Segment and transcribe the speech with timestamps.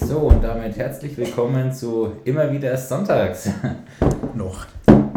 [0.00, 3.50] So, und damit herzlich willkommen zu Immer wieder Sonntags.
[4.34, 4.66] Noch.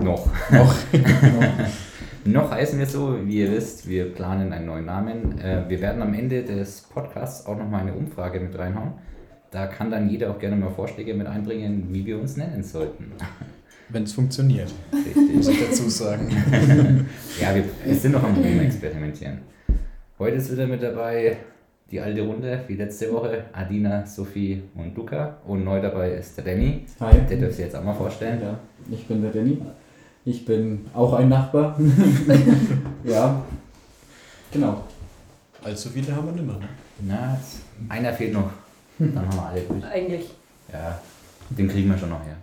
[0.02, 0.28] Noch.
[0.52, 0.76] Noch.
[2.26, 5.40] Noch heißen wir so, wie ihr wisst, wir planen einen neuen Namen.
[5.40, 8.94] Äh, Wir werden am Ende des Podcasts auch nochmal eine Umfrage mit reinhauen.
[9.52, 13.12] Da kann dann jeder auch gerne mal Vorschläge mit einbringen, wie wir uns nennen sollten.
[13.90, 15.62] Wenn es funktioniert, muss Richtig.
[15.62, 16.30] ich dazu sagen.
[17.42, 19.40] Ja, wir, wir sind noch am Experimentieren.
[20.20, 21.38] Heute ist wieder mit dabei
[21.92, 23.46] die alte Runde, wie letzte Woche.
[23.54, 25.38] Adina, Sophie und Luca.
[25.46, 26.86] Und neu dabei ist der Danny.
[27.00, 27.16] Hi.
[27.30, 28.42] Der dürft ihr jetzt auch mal vorstellen.
[28.42, 28.60] Ja,
[28.92, 29.60] ich bin der Danny.
[30.26, 31.80] Ich bin auch ein Nachbar.
[33.04, 33.44] ja,
[34.52, 34.84] genau.
[35.64, 36.56] Allzu viele haben wir nicht mehr.
[36.56, 36.70] Ne?
[37.08, 37.40] Na,
[37.90, 38.52] einer fehlt noch.
[39.00, 39.84] Dann haben wir alle durch.
[39.86, 40.30] Eigentlich.
[40.72, 41.00] Ja,
[41.50, 42.36] den kriegen wir schon noch her.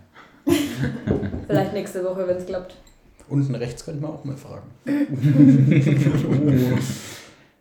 [1.47, 2.75] Vielleicht nächste Woche, wenn es klappt.
[3.29, 4.67] Unten rechts könnten wir auch mal fragen.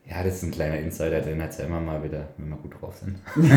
[0.09, 2.81] Ja, das ist ein kleiner Insider, den hat ja immer mal wieder, wenn wir gut
[2.81, 3.19] drauf sind.
[3.35, 3.49] Sind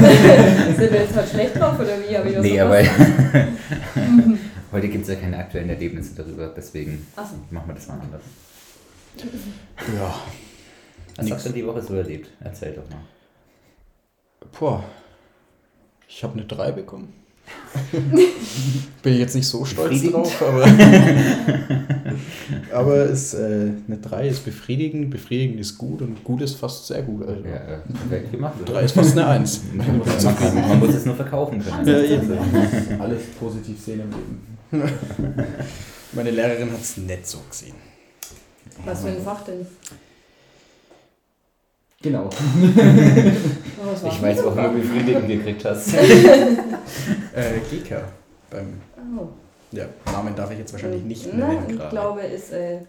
[0.91, 2.17] wir jetzt halt schlecht drauf oder wie?
[2.17, 2.81] Hab ich das Nee, so aber
[4.71, 7.35] heute gibt es ja keine aktuellen Erlebnisse darüber, deswegen Achso.
[7.51, 8.23] machen wir das mal anders.
[9.95, 10.15] Ja.
[11.17, 11.35] Was Nix.
[11.37, 12.29] hast du die Woche so erlebt?
[12.39, 13.01] Erzähl doch mal.
[14.59, 14.83] Boah.
[16.07, 17.13] Ich habe eine 3 bekommen.
[19.03, 20.65] Bin ich jetzt nicht so stolz drauf, aber.
[22.73, 27.03] aber es, äh, eine 3 ist befriedigend, befriedigend ist gut und gut ist fast sehr
[27.03, 27.27] gut.
[27.27, 27.43] Also.
[27.45, 27.77] Ja, äh,
[28.09, 28.55] perfekt gemacht.
[28.61, 28.73] oder?
[28.73, 29.61] 3 ist fast eine 1.
[29.73, 31.87] man, kann, man muss es nur verkaufen können.
[31.87, 32.37] Ja, Also.
[32.99, 34.93] Alles positiv sehen im Leben.
[36.13, 37.75] Meine Lehrerin hat es nicht so gesehen.
[38.85, 39.65] Was für ein Fach denn?
[42.01, 42.29] Genau.
[42.29, 45.93] Oh, Ich weiß auch, für ein wo du gekriegt hast.
[47.35, 48.01] Äh, GK.
[48.49, 48.73] Beim?
[49.17, 49.27] Oh.
[49.71, 51.89] ja, Namen darf ich jetzt wahrscheinlich nicht Nein, nennen ich gerade.
[51.91, 52.79] glaube, ist äh,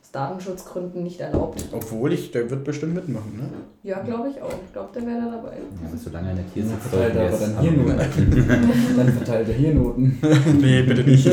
[0.00, 1.64] aus Datenschutzgründen nicht erlaubt.
[1.72, 3.48] Obwohl ich, der wird bestimmt mitmachen, ne?
[3.82, 4.52] Ja, glaube ich auch.
[4.64, 5.56] Ich glaube, der wäre da dabei.
[5.56, 7.72] Ja, aber solange er nicht hier sitzt, verteilt er aber dann hier.
[7.72, 8.96] Noten.
[8.96, 10.18] Dann verteilt er hier Noten.
[10.60, 11.26] nee, bitte nicht.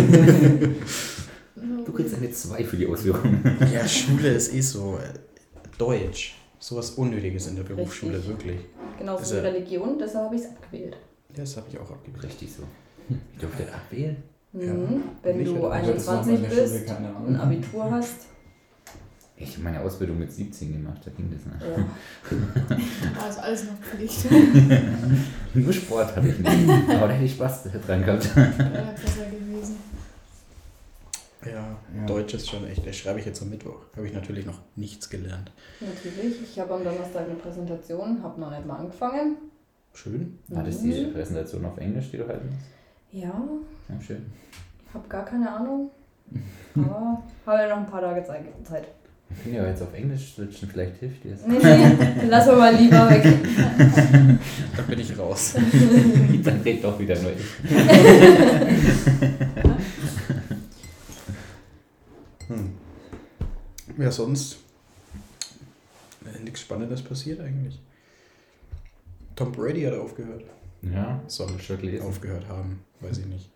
[1.85, 3.39] Du kriegst eine 2 für die Ausführung.
[3.73, 5.17] Ja, Schule ist eh so äh,
[5.77, 6.35] Deutsch.
[6.63, 8.29] Sowas Unnötiges in der Berufsschule, Richtig.
[8.29, 8.59] wirklich.
[8.97, 10.95] Genauso Ist wie Religion, deshalb habe ich es abgewählt.
[11.35, 12.21] Ja, das habe ich auch abgegeben.
[12.21, 12.63] Richtig so.
[13.09, 14.15] Ich durfte abwählen.
[14.53, 15.01] Mhm.
[15.23, 17.35] Wenn Mich du hat- das war 21 meine Schule, bist, keine ein.
[17.35, 18.15] Abitur hast,
[19.35, 21.77] Ich habe meine Ausbildung mit 17 gemacht, da ging das nicht.
[21.77, 23.17] ja.
[23.25, 24.25] Also alles noch Pflicht.
[25.53, 26.69] Nur Sport hatte ich nicht.
[26.95, 28.29] Aber da hätte ich Spaß dran gehabt.
[28.37, 28.93] Ja.
[31.45, 32.05] Ja, Ja.
[32.05, 32.85] Deutsch ist schon echt.
[32.85, 33.81] Das schreibe ich jetzt am Mittwoch.
[33.95, 35.51] Habe ich natürlich noch nichts gelernt.
[35.79, 36.41] Natürlich.
[36.41, 39.35] Ich habe am Donnerstag eine Präsentation, habe noch nicht mal angefangen.
[39.93, 40.39] Schön.
[40.47, 42.59] War das die Präsentation auf Englisch, die du halten musst?
[43.11, 43.29] Ja,
[43.89, 44.25] Ja, schön.
[44.93, 45.91] habe gar keine Ahnung.
[46.75, 48.85] Aber habe ja noch ein paar Tage Zeit.
[49.29, 51.45] Wir können ja jetzt auf Englisch switchen, vielleicht hilft dir das.
[51.47, 53.23] Nee, nee, lass wir mal lieber weg.
[54.75, 55.53] Da bin ich raus.
[56.43, 57.43] Dann red doch wieder nur ich.
[62.47, 62.71] Hm.
[63.97, 64.57] Ja, sonst.
[66.25, 67.79] Äh, nichts Spannendes passiert eigentlich.
[69.35, 70.45] Tom Brady hat aufgehört.
[70.81, 72.05] Ja, Soll schon gelesen.
[72.05, 72.81] aufgehört haben.
[72.99, 73.49] Weiß ich nicht.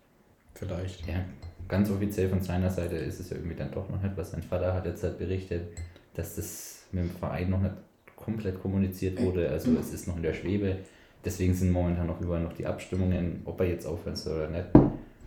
[0.54, 1.06] Vielleicht.
[1.06, 1.24] Ja,
[1.68, 4.42] ganz offiziell von seiner Seite ist es ja irgendwie dann doch noch nicht, was sein
[4.42, 5.68] Vater hat jetzt halt berichtet,
[6.14, 7.74] dass das mit dem Verein noch nicht
[8.16, 9.48] komplett kommuniziert wurde.
[9.50, 10.78] Also es ist noch in der Schwebe.
[11.24, 14.68] Deswegen sind momentan noch überall noch die Abstimmungen, ob er jetzt aufhören soll oder nicht.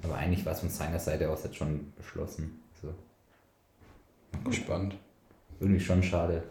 [0.03, 2.59] Aber eigentlich war es von seiner Seite aus jetzt schon beschlossen.
[2.81, 2.93] So.
[4.45, 4.95] Gespannt.
[5.59, 6.43] Irgendwie schon schade.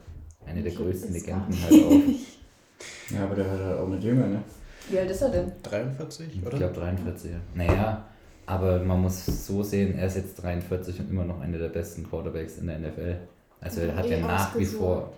[0.46, 3.14] Eine der Ich größten Legenden halt auch.
[3.14, 4.42] Ja, aber der wird halt auch nicht jünger, ne?
[4.88, 5.52] Wie alt ist er denn?
[5.62, 6.56] 43, Ich oder?
[6.58, 7.30] glaube 43.
[7.32, 7.36] ja.
[7.54, 8.04] Naja,
[8.46, 12.08] aber man muss so sehen, er ist jetzt 43 und immer noch einer der besten
[12.08, 13.16] Quarterbacks in der NFL.
[13.60, 15.12] Also er hat ja Eh nach wie vor.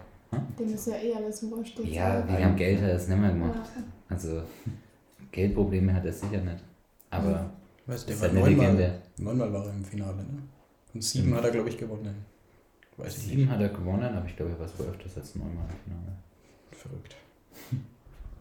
[0.58, 1.78] Dem ist ja eh alles wurscht.
[1.84, 3.54] Ja, wegen am Geld hat er es nicht mehr gemacht.
[3.76, 3.82] Ja.
[4.08, 4.42] Also
[5.30, 6.62] Geldprobleme hat er sicher nicht.
[7.10, 7.50] Aber
[7.86, 9.02] Weißt du, ist der halt war eine neunmal, Legende.
[9.18, 10.42] neunmal war er im Finale, ne?
[10.94, 11.34] Und sieben Mhm.
[11.36, 12.24] hat er, glaube ich, gewonnen.
[13.02, 15.34] Weiß ich Sieben hat er gewonnen, aber ich glaube, er war es wohl öfters als
[15.34, 16.12] neunmal im Finale.
[16.70, 16.80] nicht.
[16.80, 17.16] Verrückt.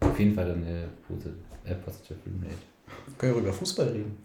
[0.00, 1.34] Auf jeden Fall dann eine positive,
[1.64, 2.56] äh, positive Win Rate.
[3.18, 4.16] Können wir über Fußball reden?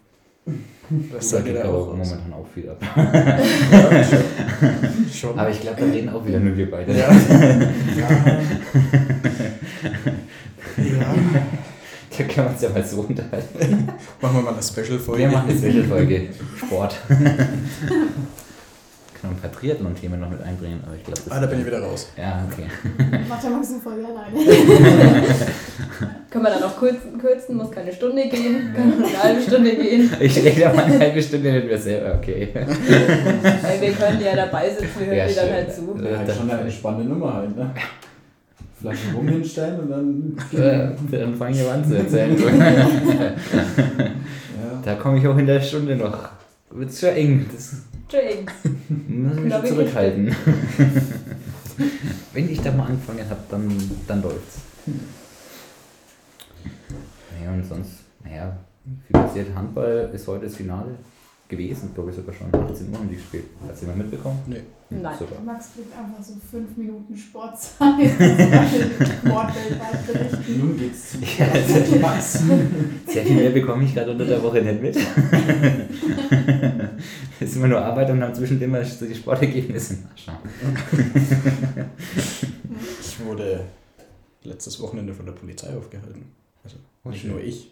[1.12, 2.82] Das Da sagt da auch momentan auch viel ab.
[2.82, 4.24] Ja, schon.
[5.14, 5.38] schon.
[5.38, 6.98] Aber ich glaube, da reden auch wieder nur wir beide.
[6.98, 7.12] ja.
[7.98, 8.10] ja.
[10.78, 11.16] ja.
[12.18, 13.90] Da können wir uns ja mal so unterhalten.
[14.22, 15.24] Machen wir mal eine Special-Folge.
[15.24, 16.96] Wir machen eine Special-Folge Sport.
[19.22, 21.66] Kann ein paar Triathlon-Themen noch mit einbringen, aber ich glaube, das Ah, da bin ich
[21.66, 22.10] wieder raus.
[22.18, 22.68] Ja, okay.
[23.30, 24.38] Macht der Max eine Folge alleine.
[26.30, 29.76] Können wir dann auch kürzen, kürzen muss keine Stunde gehen, kann nur eine halbe Stunde
[29.76, 30.12] gehen.
[30.20, 32.50] Ich rede mal eine halbe Stunde mit mir selber, okay.
[32.54, 35.96] Weil wir können ja dabei sitzen, wir hören Ja, dir dann halt zu.
[36.04, 37.72] Ja, Halt das- schon eine spannende Nummer halt, ne?
[38.80, 40.38] Flasche rum hinstellen und dann.
[40.62, 42.38] Äh, dann fange ich an zu erzählen.
[42.40, 43.32] Ja.
[44.86, 46.30] da komme ich auch in der Stunde noch.
[46.70, 47.46] Wird's schon eng.
[47.52, 47.74] Das
[48.10, 48.50] Entschuldigung.
[49.08, 50.36] muss ich mich zurückhalten.
[52.34, 53.78] Wenn ich da mal angefangen habe, dann,
[54.08, 54.60] dann läuft's.
[57.38, 57.92] Naja, und sonst,
[58.24, 60.96] naja, wie passiert, Handball ist heute das Finale
[61.50, 62.48] gewesen, glaube ich sogar schon.
[62.48, 63.46] 18 Uhr haben die gespielt.
[63.68, 64.40] Hat jemand mitbekommen?
[64.48, 64.62] Nee.
[64.90, 65.16] Hm, Nein.
[65.18, 65.42] Super.
[65.46, 68.10] Max kriegt einfach so fünf Minuten Sportzeit.
[68.10, 70.60] Sport weltweit berichten.
[70.60, 71.48] Nun geht's zu Ja,
[72.02, 72.44] Max.
[73.08, 74.98] Sehr viel mehr bekomme ich gerade unter der Woche nicht mit.
[77.40, 80.38] Es ist immer nur Arbeit und dann zwischendrin mal so die Sportergebnisse nachschauen.
[83.02, 83.62] Ich wurde
[84.44, 86.26] letztes Wochenende von der Polizei aufgehalten.
[86.64, 87.32] Also Oh, nicht schön.
[87.32, 87.72] nur ich.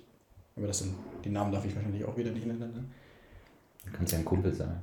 [0.56, 2.60] Aber das sind, die Namen darf ich wahrscheinlich auch wieder nicht nennen.
[2.60, 2.84] Ne?
[3.86, 4.76] Du kannst ja ein Kumpel sein.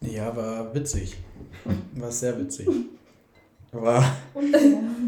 [0.00, 1.16] Ja, war witzig.
[1.94, 2.68] War sehr witzig.
[3.72, 4.04] War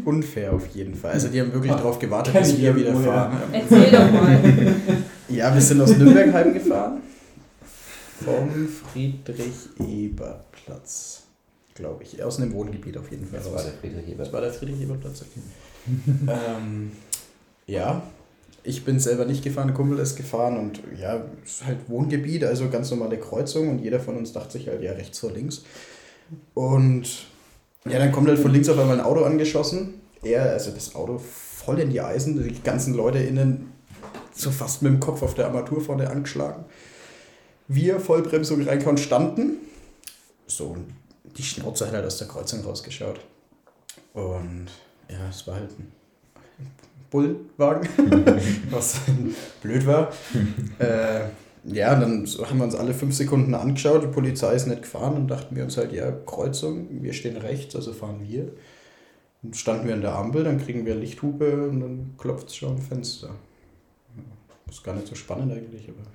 [0.03, 1.11] unfair auf jeden Fall.
[1.11, 3.37] Also die haben wirklich Ah, darauf gewartet, bis ich wir wieder fahren.
[3.53, 4.39] Erzähl doch mal.
[5.29, 7.01] Ja, wir sind aus Nürnberg heimgefahren.
[8.23, 11.23] Vom Friedrich-Eber-Platz,
[11.75, 12.23] glaube ich.
[12.23, 13.39] Aus einem Wohngebiet auf jeden Fall.
[13.39, 14.27] Das war der Friedrich Ebert.
[14.27, 15.41] Das war der Friedrich-Eber-Platz, okay.
[16.27, 16.91] ähm,
[17.65, 18.01] ja,
[18.63, 22.43] ich bin selber nicht gefahren, ein Kumpel ist gefahren und ja, es ist halt Wohngebiet,
[22.43, 25.63] also ganz normale Kreuzung und jeder von uns dachte sich halt, ja, rechts vor links.
[26.53, 27.27] Und
[27.85, 29.93] ja, dann kommt halt von links auf einmal ein Auto angeschossen.
[30.21, 33.71] Er, also das Auto voll in die Eisen, die ganzen Leute innen
[34.33, 36.65] so fast mit dem Kopf auf der Armatur vorne angeschlagen.
[37.67, 39.57] Wir Vollbremsung reinkauen standen.
[40.47, 40.77] So,
[41.37, 43.19] die Schnauze hat halt aus der Kreuzung rausgeschaut.
[44.13, 44.67] Und
[45.09, 45.91] ja, es war halt ein
[47.09, 47.87] Bullwagen,
[48.69, 49.01] was
[49.61, 50.11] blöd war.
[50.79, 51.25] äh,
[51.63, 55.27] ja, dann haben wir uns alle fünf Sekunden angeschaut, die Polizei ist nicht gefahren und
[55.27, 58.53] dachten wir uns halt, ja, Kreuzung, wir stehen rechts, also fahren wir.
[59.41, 62.71] Dann standen wir an der Ampel, dann kriegen wir Lichthupe und dann klopft es schon
[62.71, 63.27] am Fenster.
[63.27, 64.23] Ja,
[64.69, 66.07] Ist gar nicht so spannend eigentlich, aber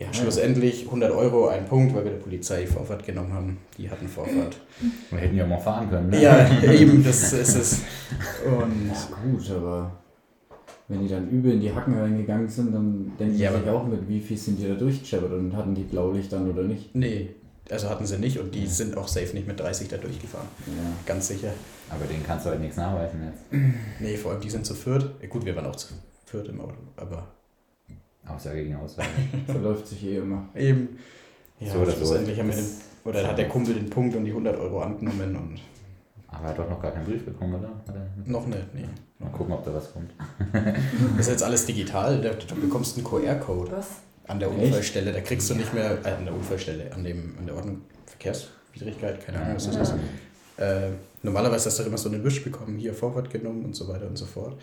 [0.00, 3.58] ja, schlussendlich 100 Euro, ein Punkt, weil wir der Polizei Vorfahrt genommen haben.
[3.76, 4.56] Die hatten Vorfahrt.
[5.10, 6.08] Wir hätten ja mal fahren können.
[6.08, 6.22] Ne?
[6.22, 7.80] Ja, eben, das ist es.
[8.46, 9.92] Und Ja, gut, aber
[10.88, 13.86] wenn die dann übel in die Hacken reingegangen sind, dann denken Ja, die sich auch
[13.86, 16.94] mit, wie viel sind die da durchgescheppert und hatten die Blaulicht dann oder nicht.
[16.96, 17.28] nee,
[17.70, 20.48] also hatten sie nicht und die sind auch safe nicht mit 30 da durchgefahren.
[20.66, 20.72] Ja.
[21.06, 21.52] Ganz sicher.
[21.88, 23.62] Aber denen kannst du halt nichts nachweisen jetzt.
[24.00, 25.08] Nee, vor allem die sind zu viert.
[25.22, 25.88] Ja, gut, wir waren auch zu
[26.24, 27.28] viert im Auto, aber
[28.26, 29.08] Aussage gegen Aussage.
[29.46, 30.48] Verläuft sich eh immer.
[30.54, 30.98] eben.
[31.58, 31.96] Ja, So oder so.
[31.98, 34.80] schlussendlich haben wir den, Das- oder hat der Kumpel den Punkt und die 100 Euro
[34.82, 35.60] angenommen und
[36.28, 37.68] Aber er hat doch noch gar keinen Brief bekommen, oder?
[37.86, 38.06] Hat er?
[38.30, 38.84] noch nicht, nee.
[39.18, 40.10] Mal gucken, ob da was kommt.
[41.16, 43.86] Das ist jetzt alles digital, du bekommst einen QR-Code Was?
[44.26, 44.50] an der?
[44.50, 47.82] Unfallstelle, da kriegst du nicht mehr, äh, an der Unfallstelle, an, dem, an der Ordnung,
[48.06, 49.94] Verkehrswidrigkeit, keine Ahnung, was das ist.
[50.58, 50.90] Äh,
[51.22, 54.16] normalerweise hast du immer so einen Wisch bekommen, hier Vorfahrt genommen und so weiter und
[54.16, 54.56] so fort.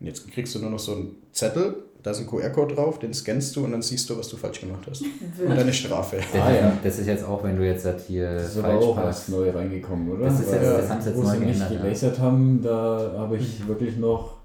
[0.00, 1.76] Und jetzt kriegst du nur noch so einen Zettel,
[2.06, 4.60] da ist ein QR-Code drauf, den scannst du und dann siehst du, was du falsch
[4.60, 5.02] gemacht hast.
[5.02, 6.18] Und deine Strafe.
[6.32, 6.72] Das, Ah, ja.
[6.84, 9.18] das ist jetzt auch, wenn du jetzt halt hier Das ist aber falsch auch parkst.
[9.22, 10.26] erst neu reingekommen, oder?
[10.26, 10.76] Das ist jetzt, Ja.
[10.78, 11.82] das haben sie jetzt wo neu sie mich geändert.
[11.82, 14.36] gelasert haben, da habe ich wirklich noch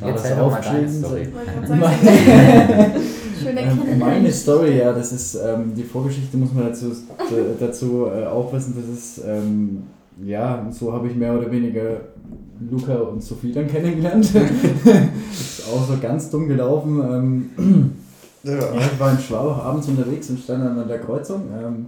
[0.00, 1.28] war Jetzt das doch mal deine aufgeschrieben, Story.
[3.46, 6.86] Ähm, meine Story, ja, das ist ähm, die Vorgeschichte, muss man dazu,
[7.60, 9.84] dazu äh, auch wissen, das ist, ähm,
[10.24, 12.00] ja, so habe ich mehr oder weniger
[12.70, 14.24] Luca und Sophie dann kennengelernt.
[15.30, 17.00] ist auch so ganz dumm gelaufen.
[17.00, 17.92] Ähm,
[18.42, 21.42] ja, ich war in Schwabach abends unterwegs und stand dann an der Kreuzung.
[21.52, 21.86] Ähm,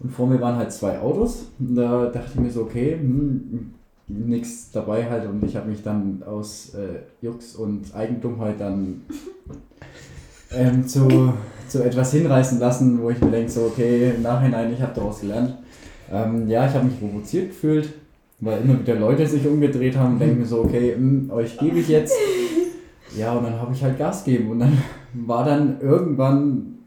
[0.00, 1.46] und vor mir waren halt zwei Autos.
[1.58, 3.74] Und da dachte ich mir so, okay, hm,
[4.08, 5.28] nichts dabei halt.
[5.28, 9.02] Und ich habe mich dann aus äh, Jux und Eigentumheit dann
[10.52, 11.32] ähm, zu,
[11.68, 15.20] zu etwas hinreißen lassen, wo ich mir denke, so, okay, im Nachhinein, ich habe daraus
[15.20, 15.56] gelernt.
[16.10, 17.92] Ähm, ja, ich habe mich provoziert gefühlt,
[18.40, 21.78] weil immer wieder Leute sich umgedreht haben und denken mir so, okay, hm, euch gebe
[21.78, 22.14] ich jetzt.
[23.16, 24.76] Ja, und dann habe ich halt Gas gegeben und dann
[25.14, 26.78] war dann irgendwann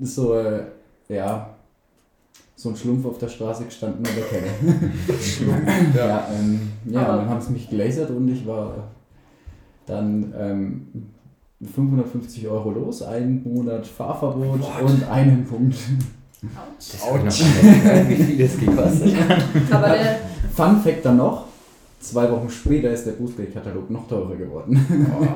[0.00, 0.62] so, äh,
[1.08, 1.54] ja,
[2.54, 4.46] so ein Schlumpf auf der Straße gestanden und der Kenne.
[5.94, 6.06] Ja.
[6.06, 8.88] ja, ähm, ja Aber- und dann haben sie mich gelasert und ich war
[9.86, 10.86] dann ähm,
[11.72, 15.76] 550 Euro los, einen Monat Fahrverbot und einen Punkt.
[16.40, 19.42] Das noch gar nicht, wie viel das gekostet hat.
[19.72, 20.20] Aber der,
[20.54, 21.46] Fun Fact dann noch,
[22.00, 24.86] zwei Wochen später ist der Bußgeldkatalog noch teurer geworden.
[25.20, 25.26] Oh,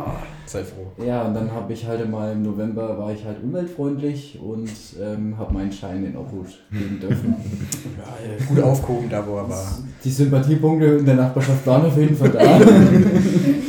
[0.47, 0.87] sei froh.
[1.05, 4.71] Ja, und dann habe ich halt mal im November war ich halt umweltfreundlich und
[5.01, 7.35] ähm, habe meinen Schein in Obhut geben dürfen.
[7.99, 9.79] Ja, äh, gut aufgehoben da, wo er war.
[10.03, 12.43] Die Sympathiepunkte in der Nachbarschaft waren auf jeden Fall da.
[12.43, 12.59] Ja,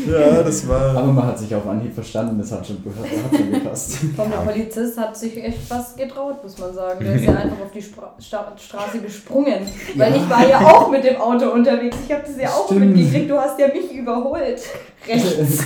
[0.05, 0.97] Ja, das war.
[0.97, 3.93] Aber man hat sich auf Anhieb verstanden, das hat schon, hat, hat schon gepasst.
[4.15, 7.03] Vom der Polizist hat sich echt was getraut, muss man sagen.
[7.03, 9.59] Der ist ja einfach auf die Spra Sta Straße gesprungen.
[9.95, 10.17] Weil Ja.
[10.17, 11.97] ich war ja auch mit dem Auto unterwegs.
[12.05, 12.95] Ich habe das ja auch Stimmt.
[12.95, 13.29] mitgekriegt.
[13.31, 14.61] Du hast ja mich überholt.
[15.07, 15.65] Rechts.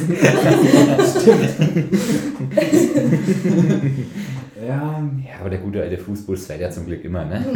[4.67, 5.03] ja, Ja,
[5.39, 7.43] aber der gute alte Fußbus fährt ja zum Glück immer, ne?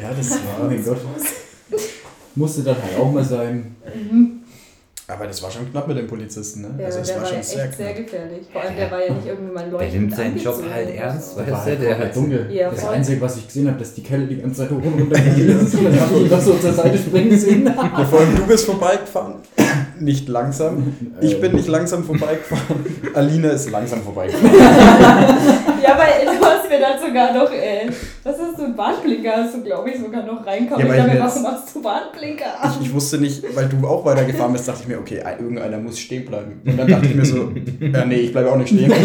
[0.00, 0.68] Ja, das oh war.
[0.70, 0.98] mein Gott.
[2.34, 3.76] Musste dann halt auch mal sein.
[5.08, 6.68] Aber das war schon knapp mit dem Polizisten, ne?
[6.78, 8.46] Ja, also es der war war ja schon echt sehr sehr, gefährlich.
[8.50, 11.32] Vor allem, der war ja nicht irgendwie mal Der leuchtend nimmt seinen Job halt ernst,
[11.34, 11.40] so.
[11.40, 11.64] weißt War du?
[11.70, 12.46] halt Der hat dunkel.
[12.50, 12.94] Ja, das voll.
[12.94, 15.48] Einzige, was ich gesehen habe, dass die Kelle die ganze Zeit hoch und runter geht.
[15.50, 17.66] Dann habe ich ihn doch so zur Seite springen sehen.
[17.66, 19.34] Ja, vor allem du bist vorbeigefahren.
[20.00, 20.94] Nicht langsam.
[21.20, 22.84] Ich bin nicht langsam vorbeigefahren.
[23.14, 24.50] Alina ist langsam vorbeigefahren.
[25.82, 27.88] Ja, weil du hast mir dann sogar noch, äh,
[28.24, 30.86] was hast du, einen Warnblinker hast du, glaube ich, sogar noch reinkommen.
[30.86, 32.72] Ja, ich dachte, jetzt- machst du Warnblinker an?
[32.80, 35.78] Ich, ich wusste nicht, weil du auch weitergefahren bist, dachte ich mir, okay, ein- irgendeiner
[35.78, 36.60] muss stehen bleiben.
[36.64, 37.50] Und dann dachte ich mir so,
[37.80, 38.92] ja, nee, ich bleibe auch nicht stehen.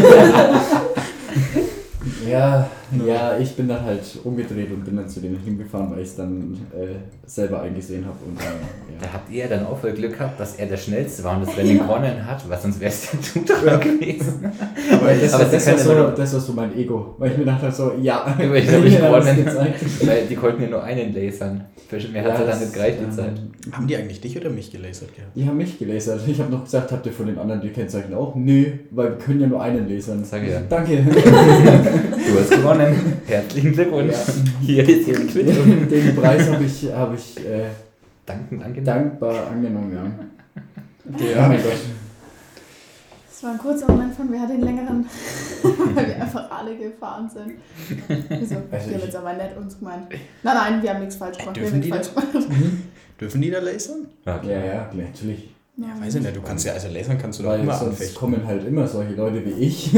[2.29, 2.69] Ja,
[3.05, 6.15] ja, ich bin dann halt umgedreht und bin dann zu denen hingefahren, weil ich es
[6.15, 8.17] dann äh, selber eingesehen habe.
[8.25, 8.53] Und dann,
[8.99, 9.13] Da ja.
[9.13, 11.79] habt ihr dann auch voll Glück gehabt, dass er der Schnellste war und das Rennen
[11.79, 14.51] gewonnen hat, weil sonst wärst du dran gewesen.
[14.91, 17.45] Aber das, aber das, das, war so, das war so mein Ego, weil ich mir
[17.45, 19.45] dachte so, ja, Aber ich habe ich mir gewonnen.
[20.03, 21.65] Weil die konnten ja nur einen lasern.
[21.89, 23.41] Für mehr hat er dann nicht gereicht, die ähm, Zeit.
[23.71, 25.35] Haben die eigentlich dich oder mich gelasert gehabt?
[25.35, 26.21] Die haben mich gelasert.
[26.27, 28.35] Ich habe noch gesagt, habt ihr von den anderen die Kennzeichen auch?
[28.35, 30.23] Nö, weil wir können ja nur einen lasern.
[30.23, 30.61] Sag ja.
[30.69, 30.97] Danke.
[30.97, 32.76] Du hast gewonnen.
[33.27, 34.13] Herzlichen Glückwunsch.
[34.13, 34.33] Ja.
[34.61, 35.65] Hier ist Ihre Quittung.
[35.65, 37.65] Den, den Preis habe ich, hab ich äh,
[38.25, 38.85] Danken angenommen.
[38.85, 41.25] dankbar angenommen, ja.
[41.33, 41.47] Ja.
[41.47, 41.71] Mein Gott.
[43.29, 45.05] Das war ein kurzer Moment von, wer hat den längeren,
[45.93, 47.53] weil wir einfach alle gefahren sind.
[48.29, 48.55] Wieso?
[48.71, 50.09] Also wir haben jetzt aber nett uns gemeint.
[50.09, 50.19] Nein,
[50.55, 51.55] nein, wir haben nichts falsch gemacht.
[51.55, 52.61] dürfen wir haben die nichts falsch gemacht.
[53.21, 54.07] Dürfen die da lasern?
[54.25, 55.51] Ja, Ja, ja, natürlich.
[55.79, 58.15] Ja, weiß ich nicht, du kannst ja, also lasern kannst du doch immer sonst anfechten.
[58.17, 59.91] kommen halt immer solche Leute wie ich.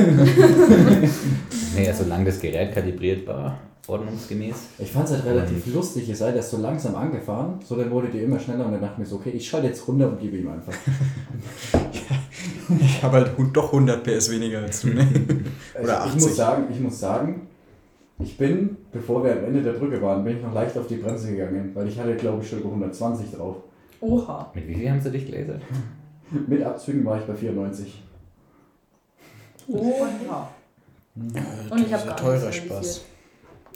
[1.76, 3.58] Naja, solange das Gerät kalibriert war,
[3.88, 4.56] ordnungsgemäß.
[4.80, 8.10] Ich fand es halt relativ lustig, ihr seid erst so langsam angefahren, so dann wurde
[8.10, 10.20] ihr immer schneller und dann dachte ich mir so, okay, ich schalte jetzt runter und
[10.20, 10.74] gebe ihm einfach.
[12.80, 15.08] Ich habe halt doch 100 PS weniger als du, ne?
[15.82, 16.16] Oder Also 80.
[16.18, 17.42] Ich muss sagen, ich muss sagen,
[18.20, 20.98] ich bin, bevor wir am Ende der Brücke waren, bin ich noch leicht auf die
[20.98, 23.56] Bremse gegangen, weil ich hatte, glaube ich, schon über 120 drauf.
[24.02, 24.52] Oha.
[24.54, 25.62] Mit wie viel haben sie dich gelasert?
[26.48, 28.04] Mit Abzügen war ich bei 94.
[29.68, 30.50] Oha.
[31.18, 33.02] Äh, Und ich habe teurer Spaß.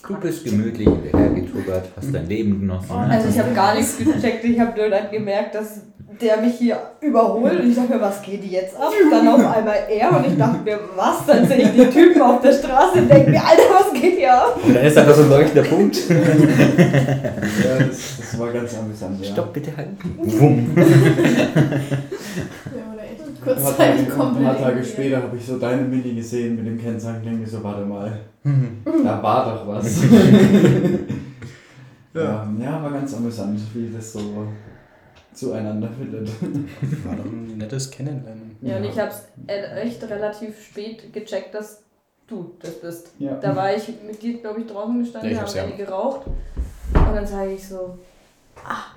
[0.05, 2.91] Du bist gemütlich hergetuckert, hast dein Leben genossen.
[2.91, 4.43] Also ich habe gar nichts gecheckt.
[4.43, 5.79] Ich habe nur dann gemerkt, dass
[6.21, 8.91] der mich hier überholt und ich dachte mir, was geht jetzt ab?
[9.09, 11.25] Dann auf einmal er und ich dachte mir, was?
[11.25, 14.33] Dann sehe ich die Typen auf der Straße und denke mir, Alter, was geht hier
[14.33, 14.59] ab?
[14.63, 15.97] Und dann ist da so ein leuchtender Punkt.
[16.09, 19.31] Ja, das, das war ganz amüsant, ja.
[19.31, 19.97] Stopp bitte halten.
[20.21, 20.75] Wumm.
[20.75, 20.83] Wir
[23.45, 24.45] Ein paar Tage, kurzzeitig ein komplett.
[24.45, 27.63] paar Tage später habe ich so deine Mini gesehen mit dem Kennzeichen, denke mir so,
[27.63, 28.81] warte mal, Mhm.
[29.03, 30.01] da war doch was.
[32.13, 32.47] Ja.
[32.59, 32.83] ja.
[32.83, 34.45] war ganz amüsant, wie das so
[35.33, 36.29] zueinander findet.
[37.05, 38.55] War doch ein nettes Kennenlernen.
[38.61, 39.23] Ja, und ich habe es
[39.75, 41.81] echt relativ spät gecheckt, dass
[42.27, 43.11] du das bist.
[43.17, 43.33] Ja.
[43.41, 45.63] Da war ich mit dir, glaube ich, draußen gestanden, Ja, ich haben ja.
[45.63, 46.27] eine geraucht.
[46.27, 47.97] Und dann sage ich so,
[48.63, 48.93] ah,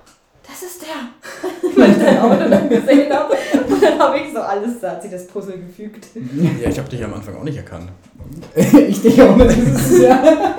[0.47, 1.77] das ist der.
[1.77, 3.35] Weil ich dein Auto dann gesehen habe.
[3.69, 6.07] Und dann habe ich so alles, da hat sich das Puzzle gefügt.
[6.15, 7.91] Ja, ich habe dich am Anfang auch nicht erkannt.
[8.55, 10.57] ich denke auch, das ist ja.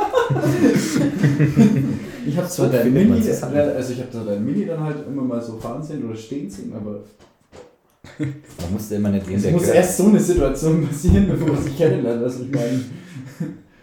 [2.25, 3.58] ich habe zwar dein Mini, zusammen.
[3.58, 6.50] also ich habe zwar dein Mini dann halt immer mal so fahren sehen oder stehen
[6.50, 7.01] sehen, aber
[8.20, 12.24] Man musste immer nicht es muss erst so eine Situation passieren, bevor man sich kennenlernt.
[12.24, 12.84] Also ich meine,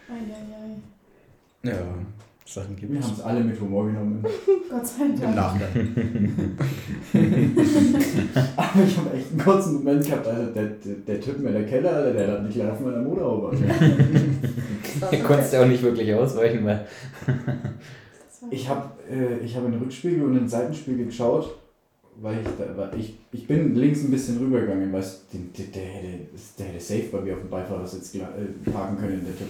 [0.08, 0.76] Eieiei.
[1.62, 1.78] Ja,
[2.46, 3.06] Sachen gibt wir es.
[3.06, 4.22] haben es alle mit Humor genommen.
[4.70, 5.34] Gott sei Im Dank.
[5.34, 5.70] Nachgang.
[8.56, 11.64] Aber ich habe echt einen kurzen Moment gehabt, also der, der, der Typ in der
[11.66, 13.56] Keller, Alter, der hat nicht gleich auf meiner Motorhaube.
[15.00, 15.16] Also.
[15.16, 16.86] Du konntest ja auch nicht wirklich ausweichen, weil
[18.50, 21.52] Ich habe äh, ich hab in den Rückspiegel und in den Seitenspiegel geschaut,
[22.20, 25.82] weil ich, da, weil ich, ich bin links ein bisschen rübergegangen, weil der, der,
[26.58, 28.20] der, hätte, safe bei mir auf dem Beifahrersitz äh,
[28.70, 29.48] parken können, der Typ.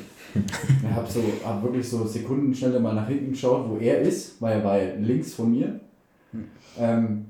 [0.83, 4.59] Ich habe so, hab wirklich so Sekundenschnelle mal nach hinten geschaut, wo er ist, weil
[4.59, 5.80] er war ja links von mir.
[6.33, 6.44] Hm.
[6.78, 7.25] Ähm,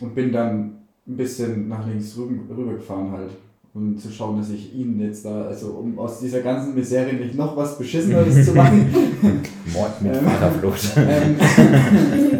[0.00, 3.30] und bin dann ein bisschen nach links rüber, rübergefahren halt.
[3.72, 7.36] Um zu schauen, dass ich ihn jetzt da, also um aus dieser ganzen Misere nicht
[7.36, 8.92] noch was Beschisseneres zu machen.
[9.72, 10.24] Mord mit Ähm.
[10.24, 10.90] Fahrerflucht.
[10.96, 11.36] ähm,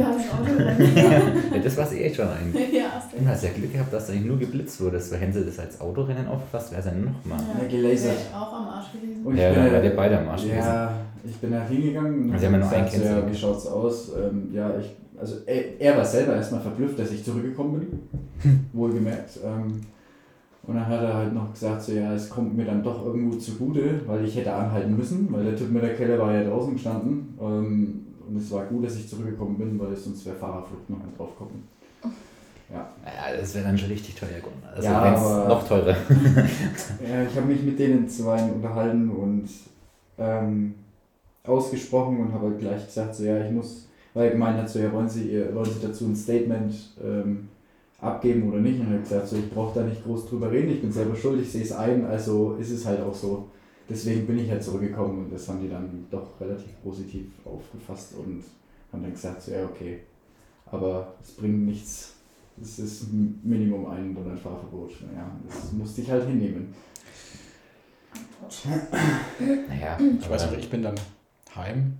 [0.96, 2.52] ja, das war eh schon ein.
[2.72, 5.12] ja, Du hast ja Glück gehabt, dass du eigentlich nur geblitzt wurdest.
[5.12, 7.38] Weil sie das als Autorennen aufgefasst, wäre es ja nochmal.
[7.62, 8.16] Ja, gelasert.
[8.30, 9.24] Wär Auch am Arsch gewesen.
[9.24, 10.58] Und ich Ja, bin dann ja- wärt ihr beide am Arsch gewesen.
[10.58, 10.92] Ja,
[11.24, 13.30] ich bin da hingegangen und Also nur gesagt, ja, Kennzeichen.
[13.32, 14.10] wie schaut's aus?
[14.16, 17.78] Ähm, ja, ich, also er, er war selber erstmal verblüfft, dass ich zurückgekommen
[18.42, 19.38] bin, wohlgemerkt.
[19.44, 19.80] Ähm,
[20.66, 23.36] und dann hat er halt noch gesagt, so, ja, es kommt mir dann doch irgendwo
[23.36, 26.74] zugute, weil ich hätte anhalten müssen, weil der Typ mit der Kelle war ja draußen
[26.74, 27.34] gestanden.
[27.40, 31.18] Ähm, und es war gut, dass ich zurückgekommen bin, weil sonst wäre Fahrerflucht noch mit
[31.18, 31.64] draufgekommen.
[32.72, 32.86] Ja,
[33.36, 34.62] das wäre dann schon richtig teuer geworden.
[34.72, 35.96] Also Ja, aber- noch teurer.
[37.04, 39.48] Ja, ich habe mich mit denen zwei unterhalten und
[40.18, 40.74] ähm,
[41.44, 44.92] ausgesprochen und habe halt gleich gesagt, so ja, ich muss, weil gemeint hat, so ja,
[44.92, 47.48] wollen Sie, ihr- wollen Sie dazu ein Statement ähm,
[48.00, 48.80] abgeben oder nicht?
[48.80, 51.14] Und er hat gesagt, so ich brauche da nicht groß drüber reden, ich bin selber
[51.14, 53.48] schuld, ich sehe es ein, also ist es halt auch so.
[53.88, 58.44] Deswegen bin ich halt zurückgekommen und das haben die dann doch relativ positiv aufgefasst und
[58.92, 60.00] haben dann gesagt, so ja, okay,
[60.66, 62.14] aber es bringt nichts.
[62.62, 64.92] Es ist ein Minimum ein Monat Fahrverbot.
[65.14, 66.74] Ja, das musste ich halt hinnehmen.
[69.68, 70.94] Naja, Ich weiß noch, ich bin dann
[71.56, 71.98] heim,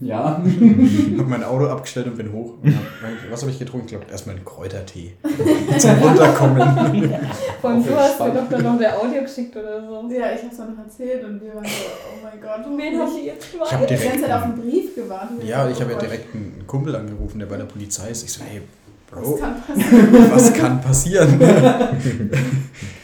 [0.00, 0.40] Ja.
[0.42, 2.54] habe mein Auto abgestellt und bin hoch.
[2.62, 3.86] Und hab, was habe ich getrunken?
[3.86, 5.14] Ich glaube, erstmal einen Kräutertee.
[5.78, 6.60] Zum Runterkommen.
[7.60, 10.08] Vor allem Auch du hast mir doch dann noch der Audio geschickt oder so.
[10.10, 12.66] Ja, ich hab's auch noch erzählt und wir waren so, oh mein Gott.
[12.76, 15.44] Wen haben die jetzt Ich habe Ich die ganze Zeit auf einen Brief gewartet.
[15.44, 18.24] ja, ich habe ja direkt einen Kumpel angerufen, der bei der Polizei ist.
[18.24, 18.62] Ich so, hey,
[19.10, 20.30] Bro, kann passieren.
[20.32, 21.40] was kann passieren?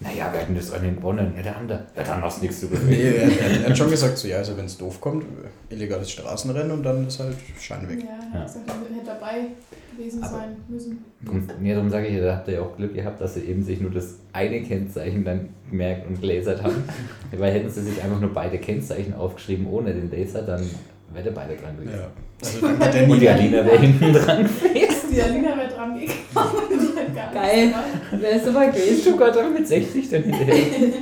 [0.00, 1.32] Naja, wir hatten das an den gewonnen.
[1.36, 1.86] Ja, der andere.
[1.96, 3.32] Ja, dann hast du nichts zu Nee, gewinnen.
[3.40, 5.24] er, er, er hat schon gesagt, so, ja, also wenn es doof kommt,
[5.70, 7.98] illegales Straßenrennen und dann ist halt Schein weg.
[8.04, 9.34] Ja, hab gesagt, er hätte dabei
[9.96, 11.04] gewesen Aber- sein müssen.
[11.26, 13.40] Und nee, darum sage ich ja, da habt ihr ja auch Glück gehabt, dass sie
[13.40, 16.84] eben sich nur das eine Kennzeichen dann gemerkt und gelasert haben.
[17.36, 20.60] Weil hätten sie sich einfach nur beide Kennzeichen aufgeschrieben ohne den Laser, dann
[21.12, 21.98] wäre der beide dran gewesen.
[21.98, 22.08] Ja.
[22.40, 25.08] Also Und die Alina wäre hinten dran gewesen.
[25.12, 26.84] Die Alina wäre dran gekommen.
[27.32, 27.74] Geil.
[28.36, 29.12] ist so weit gewesen?
[29.12, 30.54] Du Gott, mit 60 dann hinterher.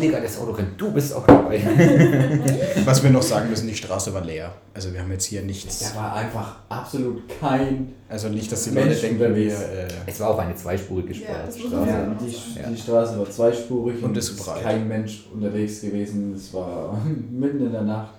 [0.00, 1.60] Illegales Autorennen, du bist auch dabei.
[2.84, 4.52] was wir noch sagen müssen, die Straße war leer.
[4.74, 5.92] Also wir haben jetzt hier nichts.
[5.92, 7.92] Da war einfach absolut kein.
[8.08, 9.26] Also nicht, dass die Mensch Leute denken, wir...
[9.28, 9.54] unterwegs.
[9.62, 11.58] Äh, Es war auch eine zweispurige Straße.
[11.70, 12.68] Ja, Ja, die, ja.
[12.70, 14.62] die Straße war zweispurig Und es ist ist breit.
[14.62, 16.34] kein Mensch unterwegs gewesen.
[16.34, 16.98] Es war
[17.30, 18.14] mitten in der Nacht.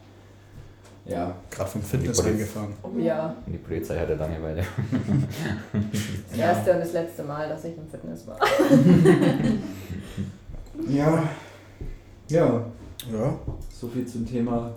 [1.05, 2.69] Ja, gerade vom Fitness reingefahren.
[2.97, 4.63] Ja, Und die Polizei hatte Langeweile.
[6.29, 8.39] das erste und das letzte Mal, dass ich im Fitness war.
[10.89, 11.23] ja,
[12.29, 12.65] ja.
[13.11, 13.37] Ja.
[13.69, 14.71] So viel zum Thema.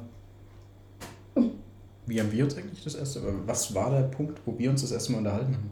[2.07, 4.93] Wie haben wir uns eigentlich das erste Was war der Punkt, wo wir uns das
[4.93, 5.71] erste Mal unterhalten haben?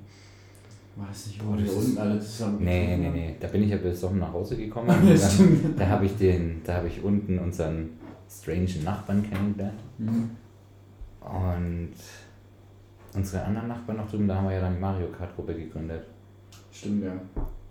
[1.08, 3.36] Das nicht, Oh, wo wir das ist- unten alle zusammen Nee, nee, nee.
[3.40, 4.86] Da bin ich ja besoffen nach Hause gekommen.
[4.88, 7.90] Dann, da habe ich den, da habe ich unten unseren
[8.30, 9.80] strangen Nachbarn kennengelernt.
[9.98, 10.30] Mhm.
[11.24, 11.94] Und
[13.14, 16.04] unsere anderen Nachbarn noch drüben, da haben wir ja dann die Mario Kart Gruppe gegründet.
[16.70, 17.12] Stimmt, ja.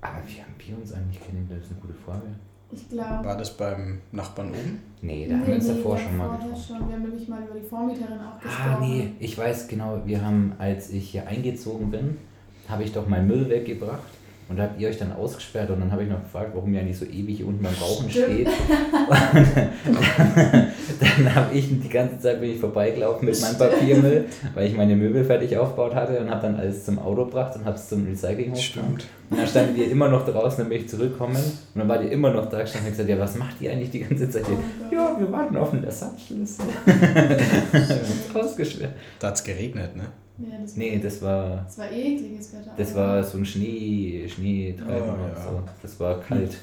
[0.02, 1.62] Aber wie haben wir uns eigentlich kennengelernt?
[1.62, 2.28] Das ist eine gute Frage.
[2.72, 3.26] Ich glaube.
[3.26, 4.82] War das beim Nachbarn oben?
[5.02, 6.64] Nee, da haben wir uns davor schon mal getroffen.
[6.68, 6.88] schon.
[6.88, 8.72] Wir haben nämlich mal über die Vormieterin auch gesprochen.
[8.76, 12.18] Ah, nee, ich weiß genau, wir haben, als ich hier eingezogen bin,
[12.68, 14.02] habe ich doch meinen Müll weggebracht
[14.50, 16.82] und da habt ihr euch dann ausgesperrt und dann habe ich noch gefragt, warum ihr
[16.82, 18.26] eigentlich so ewig hier unten beim Rauchen Stimmt.
[18.26, 18.48] steht.
[19.86, 20.68] Und dann
[21.16, 24.96] dann habe ich die ganze Zeit bin ich vorbeigelaufen mit meinem Papiermüll, weil ich meine
[24.96, 28.06] Möbel fertig aufgebaut hatte und habe dann alles zum Auto gebracht und habe es zum
[28.06, 29.06] Recyclinghof gebracht.
[29.30, 32.32] Und dann standen wir immer noch draußen, bin ich zurückgekommen und dann war die immer
[32.32, 34.58] noch da gestanden und hab gesagt, ja, was macht die eigentlich die ganze Zeit hier?
[34.58, 34.94] Oh.
[34.94, 36.66] Ja, wir warten auf den Ersatzschlüssel.
[38.36, 38.92] Rausgeschwert.
[39.20, 40.04] Da hat es geregnet, ne?
[40.40, 42.74] Ja, das, Nee, das war, das war ekliges Wetter.
[42.76, 45.44] das war so ein Schnee, Schneetreiben Oh, und ja.
[45.44, 45.64] so.
[45.82, 46.58] Das war kalt.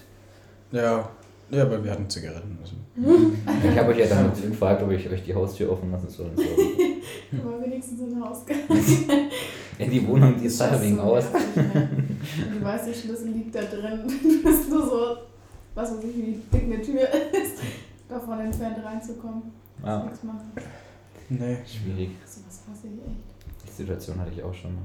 [0.72, 1.08] Ja.
[1.52, 2.56] Ja, aber wir hatten Zigaretten.
[2.62, 2.74] Also.
[3.70, 6.26] Ich habe euch ja dann gefragt, ob ich euch die Haustür offen lassen soll.
[6.28, 6.44] Und so.
[7.48, 8.58] Aber wenigstens ein Hausgang.
[9.78, 11.24] In die Wohnung, die ist da wegen aus.
[11.32, 14.00] Und du weißt, der Schlüssel liegt da drin.
[14.06, 15.16] Du bist nur so,
[15.74, 17.62] was weiß ich, wie dick eine Tür ist,
[18.08, 19.42] davon entfernt reinzukommen.
[19.84, 20.52] Ja, Nichts machen.
[21.30, 21.56] Nee.
[21.66, 22.10] schwierig.
[22.26, 23.29] So was hasse ich echt.
[23.70, 24.82] Die Situation hatte ich auch schon mal.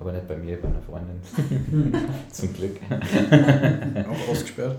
[0.00, 1.16] Aber nicht bei mir, bei einer Freundin.
[2.30, 2.76] Zum Glück.
[4.08, 4.76] Auch ausgesperrt.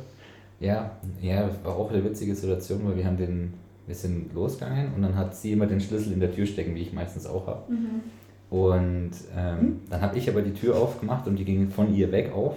[0.59, 3.53] Ja, ja, war auch eine witzige Situation, weil wir haben den,
[3.87, 6.81] wir sind losgegangen und dann hat sie immer den Schlüssel in der Tür stecken, wie
[6.81, 7.71] ich meistens auch habe.
[7.71, 8.01] Mhm.
[8.49, 12.31] Und ähm, dann habe ich aber die Tür aufgemacht und die ging von ihr weg
[12.33, 12.55] auf.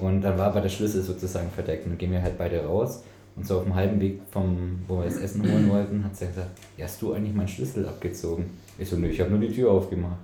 [0.00, 1.84] Und dann war aber der Schlüssel sozusagen verdeckt.
[1.84, 3.02] Und dann gingen wir halt beide raus.
[3.34, 6.26] Und so auf dem halben Weg, vom, wo wir das Essen holen wollten, hat sie
[6.26, 8.46] gesagt, ja, hast du eigentlich meinen Schlüssel abgezogen?
[8.78, 10.18] Ich so, nö, ich habe nur die Tür aufgemacht.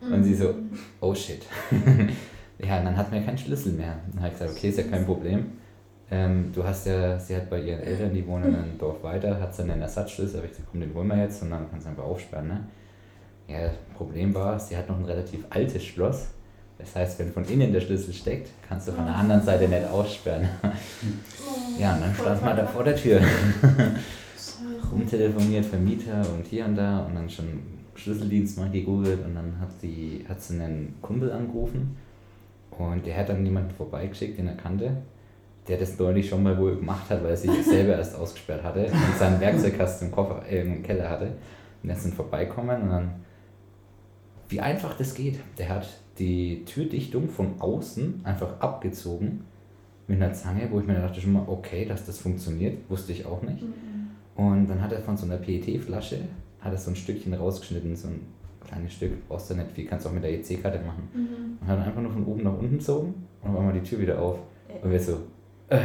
[0.00, 0.54] Und sie so,
[1.00, 1.42] oh shit.
[2.58, 3.94] Ja, und dann hatten wir keinen Schlüssel mehr.
[4.12, 5.46] Dann habe ich gesagt, okay, ist ja kein Problem.
[6.10, 9.40] Ähm, du hast ja, sie hat bei ihren Eltern, die wohnen in einem Dorf weiter,
[9.40, 11.86] hat sie einen Ersatzschlüssel, habe ich gesagt, komm, den holen wir jetzt und dann kannst
[11.86, 12.48] du einfach aufsperren.
[12.48, 12.64] Ne?
[13.46, 16.28] Ja, das Problem war, sie hat noch ein relativ altes Schloss.
[16.78, 19.86] Das heißt, wenn von innen der Schlüssel steckt, kannst du von der anderen Seite nicht
[19.86, 20.48] aussperren.
[21.78, 23.20] ja, und dann stand man da vor der Tür.
[24.90, 29.70] rumtelefoniert, Vermieter und hier und da und dann schon Schlüsseldienst mal gegoogelt und dann hat,
[29.82, 31.96] die, hat sie einen Kumpel angerufen
[32.70, 34.96] und der hat dann jemanden vorbeigeschickt, den er kannte,
[35.66, 38.86] der das neulich schon mal wohl gemacht hat, weil er sich selber erst ausgesperrt hatte
[38.86, 41.32] und seinen Werkzeugkasten im, Koffer, äh, im Keller hatte.
[41.82, 43.10] Und er ist dann vorbeikommen und dann,
[44.48, 49.44] wie einfach das geht, der hat die Türdichtung von außen einfach abgezogen
[50.06, 53.26] mit einer Zange, wo ich mir dachte schon mal, okay, dass das funktioniert, wusste ich
[53.26, 53.62] auch nicht.
[54.34, 56.20] Und dann hat er von so einer PET-Flasche,
[56.60, 58.26] hat er so ein Stückchen rausgeschnitten, so ein
[58.66, 61.08] kleines Stück, brauchst du nicht viel, kannst du auch mit der EC-Karte machen.
[61.14, 61.58] Mhm.
[61.60, 64.00] Und hat einfach nur von oben nach unten gezogen und dann war mal die Tür
[64.00, 64.38] wieder auf.
[64.82, 65.18] Und wir so,
[65.68, 65.78] äh,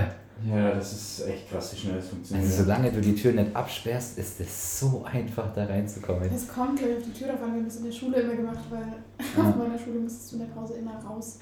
[0.49, 2.45] Ja, das ist echt krass, wie schnell das funktioniert.
[2.45, 6.29] also solange du die Tür nicht absperrst, ist es so einfach da reinzukommen.
[6.33, 8.65] Es kommt gleich auf die Tür davon, wir haben das in der Schule immer gemacht,
[8.69, 11.39] weil auf meiner Schule musstest du in der Pause immer raus.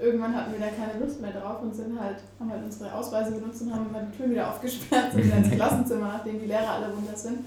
[0.00, 3.32] Irgendwann hatten wir da keine Lust mehr drauf und sind halt, haben halt unsere Ausweise
[3.32, 6.70] benutzt und haben immer die Tür wieder aufgesperrt, sind wieder ins Klassenzimmer, nachdem die Lehrer
[6.72, 7.38] alle runter sind.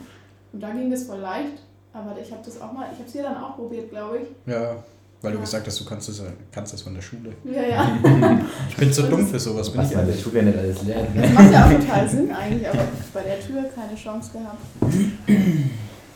[0.54, 1.62] Und da ging das voll leicht,
[1.94, 4.52] aber ich habe das auch mal, ich habe es hier dann auch probiert, glaube ich.
[4.52, 4.76] Ja,
[5.22, 7.32] weil du gesagt hast, du kannst das, kannst das von der Schule.
[7.44, 7.92] Ja, ja.
[8.70, 10.14] Ich bin zu dumm für sowas, bin Was ich in der.
[10.16, 11.10] Schule nicht alles lernt.
[11.16, 11.34] Das Ne?
[11.34, 12.84] macht ja auch total Sinn eigentlich, aber
[13.14, 14.58] bei der Tür keine Chance gehabt.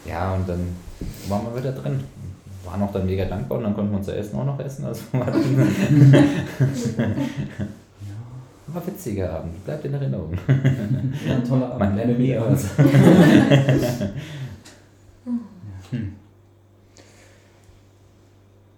[0.05, 0.75] Ja, und dann
[1.27, 1.99] waren wir wieder drin.
[2.65, 4.85] Waren auch dann mega dankbar und dann konnten wir unser Essen auch noch essen.
[4.85, 5.01] Also
[8.73, 10.33] war, war ein witziger Abend, bleibt in Erinnerung.
[11.27, 11.79] Ja, ein toller Abend.
[11.79, 12.65] Man lernt nie aus.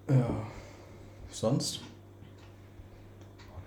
[0.10, 0.44] Ja.
[1.32, 1.82] Sonst?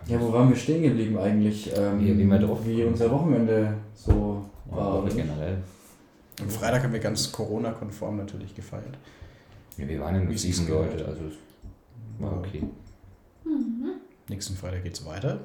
[0.07, 1.71] Ja, wo waren wir stehen geblieben eigentlich?
[1.77, 4.77] Ähm, Wie- wie drauf wie unser Wochenende so war.
[4.79, 5.15] War oder?
[5.15, 5.59] generell.
[6.41, 8.97] Am Freitag haben wir ganz Corona-konform natürlich gefeiert.
[9.77, 10.69] Ja, wir waren ja nur sieben.
[10.69, 11.35] Leute, also es
[12.21, 12.63] war okay.
[14.29, 15.41] Nächsten Freitag geht's weiter.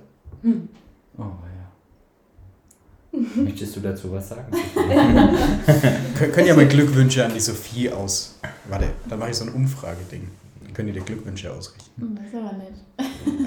[1.17, 3.19] Oh, ja.
[3.43, 4.51] Möchtest du dazu was sagen?
[6.17, 8.39] Kön können ja mal Glückwünsche an die Sophie aus.
[8.69, 10.27] Warte, dann mache ich so ein Umfrageding.
[10.63, 12.01] Dann können die dir Glückwünsche ausrichten.
[12.01, 12.73] Hm, Das aber nett.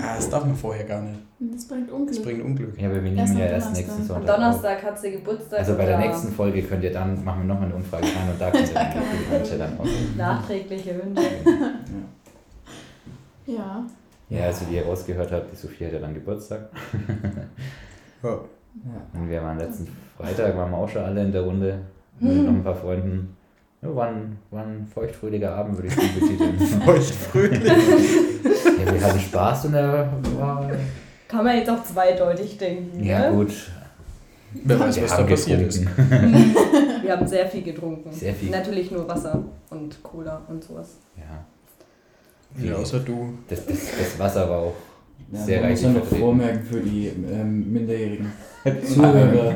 [0.00, 1.18] Ah, das darf man vorher gar nicht.
[1.40, 2.22] Das bringt Das Unglück.
[2.22, 2.80] bringt Unglück.
[2.80, 4.34] Ja, aber wir Erst nehmen ja am erst nächsten Am Sonntag.
[4.34, 5.58] Am Donnerstag hat sie Geburtstag.
[5.58, 8.40] Also bei der nächsten Folge könnt ihr dann, machen wir nochmal eine Umfrage rein und
[8.40, 9.86] da könnt ihr Da dann Glückwünsche dann auch.
[10.16, 11.22] Nachträgliche Wünsche.
[13.46, 13.54] Ja.
[13.54, 13.86] Ja,
[14.30, 16.68] also wie ihr rausgehört habt, die Sophie hat ja dann Geburtstag.
[18.22, 18.30] Ja.
[18.30, 18.40] ja.
[19.20, 19.86] Und wir waren letzten
[20.16, 21.80] Freitag, waren wir auch schon alle in der Runde
[22.18, 23.36] mit noch ein paar Freunden.
[23.82, 26.58] Ja, war, ein, war ein feuchtfröhlicher Abend, würde ich es betiteln.
[26.58, 27.62] Feucht fröhlich.
[27.64, 30.70] ja, wir hatten Spaß und er war.
[31.28, 33.04] Kann man jetzt auch zweideutig denken.
[33.04, 33.36] Ja, ne?
[33.36, 33.52] gut.
[34.64, 35.80] Wer weiß, Wir was da haben passiert ist.
[35.80, 36.54] getrunken.
[37.02, 38.12] Wir haben sehr viel getrunken.
[38.12, 38.50] Sehr viel.
[38.50, 40.96] Natürlich nur Wasser und Cola und sowas.
[41.16, 41.44] Ja,
[42.62, 43.34] Ja, außer du.
[43.48, 44.74] das, das, das Wasser war auch
[45.32, 48.32] Ja, sehr man muss reichlich ja noch vormerken für die ähm, minderjährigen
[48.94, 49.54] Zuhörer.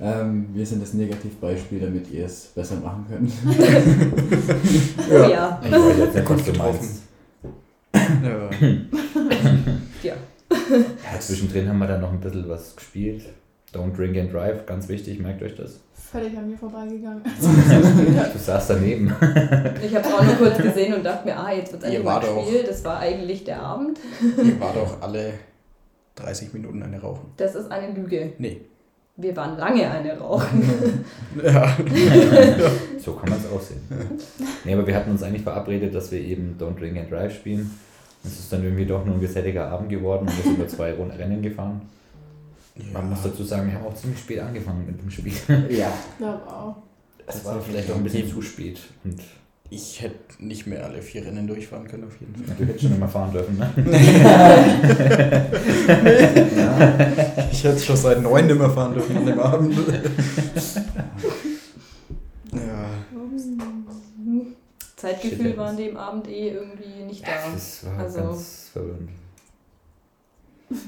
[0.00, 3.32] ähm, wir sind das Negativbeispiel, damit ihr es besser machen könnt.
[5.10, 5.60] Oh ja.
[5.64, 6.78] Ich weiß jetzt nicht, was du getroffen.
[6.78, 7.02] meinst.
[8.24, 8.50] Ja.
[10.02, 10.14] Ja.
[10.50, 13.22] Ja, zwischendrin haben wir dann noch ein bisschen was gespielt.
[13.74, 15.80] Don't drink and drive, ganz wichtig, merkt euch das.
[16.10, 17.22] Völlig an mir vorbeigegangen.
[18.32, 19.14] Du saßt daneben.
[19.84, 22.04] Ich habe es auch nur kurz gesehen und dachte mir, ah, jetzt wird Ihr endlich
[22.04, 22.68] mal gespielt.
[22.68, 23.98] Das war eigentlich der Abend.
[24.42, 25.34] Ihr wart auch alle
[26.14, 27.32] 30 Minuten eine rauchen.
[27.36, 28.32] Das ist eine Lüge.
[28.38, 28.62] Nee.
[29.16, 31.04] Wir waren lange eine rauchen.
[31.42, 31.76] Ja.
[32.98, 33.80] So kann man es auch sehen.
[34.64, 37.70] Nee, aber wir hatten uns eigentlich verabredet, dass wir eben Don't Drink and Drive spielen.
[38.24, 40.92] Es ist dann irgendwie doch nur ein geselliger Abend geworden und wir sind nur zwei
[40.92, 41.80] Runden Rennen gefahren.
[42.92, 45.32] Man muss dazu sagen, wir haben auch ziemlich spät angefangen mit dem Spiel.
[45.70, 45.92] ja.
[46.18, 46.76] Glaube auch.
[47.26, 48.78] Es war vielleicht auch ein bisschen zu spät.
[49.04, 49.20] Und
[49.70, 52.54] Ich hätte nicht mehr alle vier Rennen durchfahren können, auf jeden Fall.
[52.58, 53.70] du hättest schon immer fahren dürfen, ne?
[57.52, 59.76] Ich hätte schon seit neun nicht mehr fahren dürfen an dem Abend.
[62.52, 62.86] ja.
[64.96, 67.30] Zeitgefühl Shit, war an dem Abend eh irgendwie nicht da.
[67.52, 69.10] Das war Also- ganz verwirrend.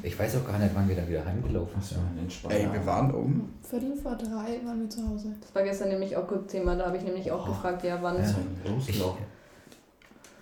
[0.02, 1.96] Ich weiß auch gar nicht, wann wir dann wieder heimgelaufen sind.
[1.98, 3.48] war entspannter Ey, wir waren um.
[3.62, 5.34] Viertel vor drei waren wir zu Hause.
[5.40, 6.76] Das war gestern nämlich auch kurz Thema.
[6.76, 7.50] Da habe ich nämlich auch Oh.
[7.52, 8.16] gefragt, ja, wann.
[8.16, 8.28] Ja.
[8.28, 8.88] Abend.
[8.88, 9.24] Ich, Loslaufen.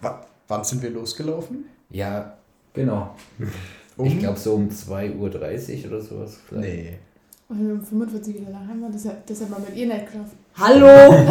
[0.00, 1.64] Wa- Wann sind wir losgelaufen?
[1.90, 2.34] ja,
[2.74, 3.14] Genau.
[4.02, 6.38] ich glaube so um 2.30 Uhr oder sowas.
[6.48, 6.68] Vielleicht.
[6.68, 6.98] Nee.
[7.48, 10.32] Und um 45 wieder daheim hat- das hat man mit ihr nicht geschafft.
[10.56, 10.88] Hallo!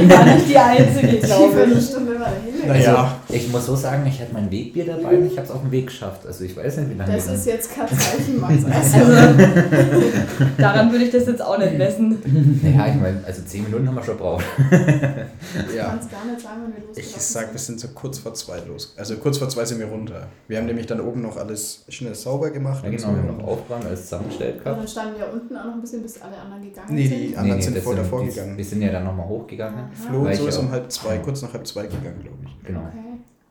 [0.00, 2.66] Ich war nicht die Einzige, Die glaube ich.
[2.66, 5.60] Naja, Ich muss so sagen, ich hatte mein Wegbier dabei und ich habe es auf
[5.60, 6.24] dem Weg geschafft.
[6.26, 8.54] Also ich weiß nicht, wie lange Das ist jetzt kein Zeichen, Max.
[8.64, 9.12] Also, Also,
[10.58, 12.18] daran würde ich das jetzt auch nicht messen.
[12.62, 14.44] Naja, ich meine, also 10 Minuten haben wir schon gebraucht.
[14.70, 15.84] ich ja.
[15.88, 18.32] kann es gar nicht sagen, wann wir Ich losgelaufen sag, wir sind so kurz vor
[18.34, 18.94] zwei los.
[18.96, 20.26] Also kurz vor zwei sind wir runter.
[20.48, 22.82] Wir haben nämlich dann oben noch alles schnell sauber gemacht.
[22.84, 24.80] Ja, und genau, wir haben noch aufgeräumt, alles zusammengestellt Und gehabt.
[24.80, 27.20] dann standen wir unten auch noch ein bisschen, bis alle anderen gegangen Nee, sind.
[27.30, 28.56] die anderen sind das vor davor die- gegangen.
[28.56, 29.84] Wir sind ja dann nochmal hochgegangen.
[29.92, 32.66] Flo Weil und so ist um halb zwei, kurz nach halb zwei gegangen, glaube ich.
[32.66, 32.80] Genau.
[32.80, 32.96] Okay.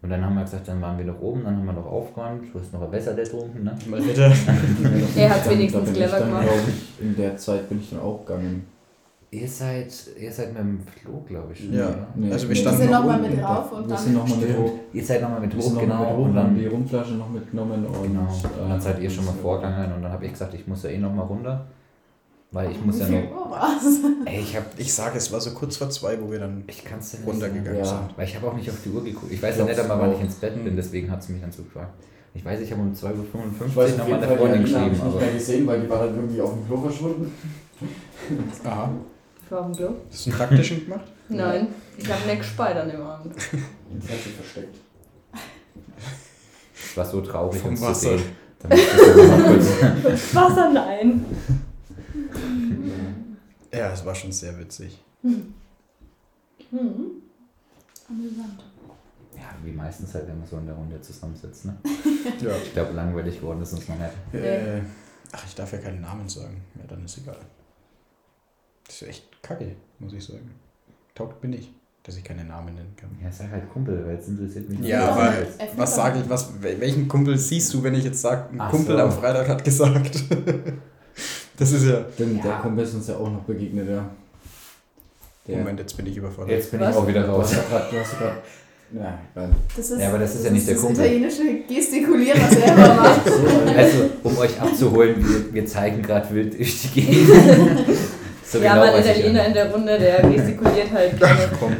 [0.01, 2.43] Und dann haben wir gesagt, dann waren wir noch oben, dann haben wir noch aufgeräumt.
[2.53, 3.77] Du hast noch ein Besser getrunken, ne?
[3.89, 4.21] Mal bitte.
[5.17, 6.45] Er hat's Dann- wenigstens da bin clever ich dann, gemacht.
[6.97, 8.65] Ich, in der Zeit bin ich dann auch gegangen.
[9.31, 11.69] Ihr seid, ihr seid mit dem Flo, glaube ich.
[11.69, 11.85] Ja.
[11.89, 12.07] oder?
[12.15, 13.97] Nee, Also wir standen sind noch nochmal mit drauf und wir dann.
[14.03, 14.59] sind nochmal mit Stimmt.
[14.67, 14.71] hoch.
[14.93, 15.99] Ihr seid nochmal mit Wir hoch, noch genau.
[15.99, 18.03] mit hoch, und haben die dann, Rumflasche noch mitgenommen und.
[18.03, 18.21] genau.
[18.63, 20.89] Und dann seid ihr schon mal vorgegangen und dann habe ich gesagt, ich muss ja
[20.89, 21.67] eh nochmal runter.
[22.51, 23.31] Weil ich muss Wie ja viel noch.
[23.45, 23.83] Uhr war's?
[24.25, 24.65] Ey, ich hab.
[24.79, 27.77] Ich sage, es war so kurz vor zwei, wo wir dann Ich kann es runtergegangen
[27.79, 27.85] Ja.
[27.85, 27.99] sind.
[28.17, 29.31] Weil ich habe auch nicht auf die Uhr geguckt.
[29.31, 31.51] Ich weiß ja nicht einmal, wann ich ins Bett bin, deswegen hat sie mich dann
[31.51, 31.93] so gefragt.
[32.33, 32.95] Ich weiß, ich habe um 2.55
[33.69, 35.19] Ich Uhr noch meine Fall, Freundin die habe geschrieben, ich nicht aber.
[35.19, 37.31] mehr gesehen, weil die war dann irgendwie auf dem Klo verschwunden.
[38.63, 38.89] Aha.
[39.45, 39.89] Ich war auf dem Klo.
[40.11, 41.05] Hast du einen taktischen gemacht?
[41.29, 43.35] Nein, ich habe nicht gespeit an dem Abend.
[43.35, 44.75] Das hat sie versteckt.
[46.73, 48.17] Es war so traurig, Vom uns zu Wasser.
[48.17, 48.21] sehen.
[48.67, 48.77] Mal
[50.03, 51.25] kurz- Wasser, nein.
[53.71, 54.99] Ja, es war schon sehr witzig.
[55.21, 55.53] Hm.
[58.09, 58.63] Amüsant.
[59.35, 61.65] Ja, wie meistens halt, wenn man so in der Runde zusammensitzt.
[61.65, 61.77] Ne?
[62.41, 62.55] Ja.
[62.63, 64.43] Ich glaube, langweilig geworden ist uns noch nicht.
[64.43, 64.81] Äh,
[65.31, 66.61] ach, ich darf ja keinen Namen sagen.
[66.75, 67.37] Ja, dann ist egal.
[68.85, 70.49] Das ist echt kacke, muss ich sagen.
[71.15, 71.71] Taugt bin ich,
[72.03, 73.09] dass ich keine Namen nennen kann.
[73.23, 76.23] Ja, sag halt Kumpel, weil es interessiert mich Ja, doch aber mal- was sage mal.
[76.23, 79.03] ich, was, wel- welchen Kumpel siehst du, wenn ich jetzt sage, ein Ach Kumpel so.
[79.03, 80.23] am Freitag hat gesagt?
[81.59, 82.05] das ist ja.
[82.13, 82.57] Stimmt, der Ja.
[82.59, 84.05] Kumpel ist uns ja auch noch begegnet, ja.
[85.47, 86.51] Der, Moment, jetzt bin ich überfordert.
[86.51, 86.91] Jetzt bin Was?
[86.91, 87.51] ich auch wieder Du raus.
[87.51, 87.57] du
[87.99, 88.33] hast grad,
[88.91, 89.19] ja.
[89.75, 91.05] Das ist, Ja, aber das ist ja nicht der das Kumpel.
[91.05, 93.21] italienische Gestikulieren, was er immer macht.
[93.77, 97.29] Also, um euch abzuholen, wir, wir zeigen gerade wild durch die Gegend.
[98.45, 101.39] so ja, genau mein ich Italiener in der Runde, der gestikuliert halt gerne.
[101.53, 101.75] Ach komm,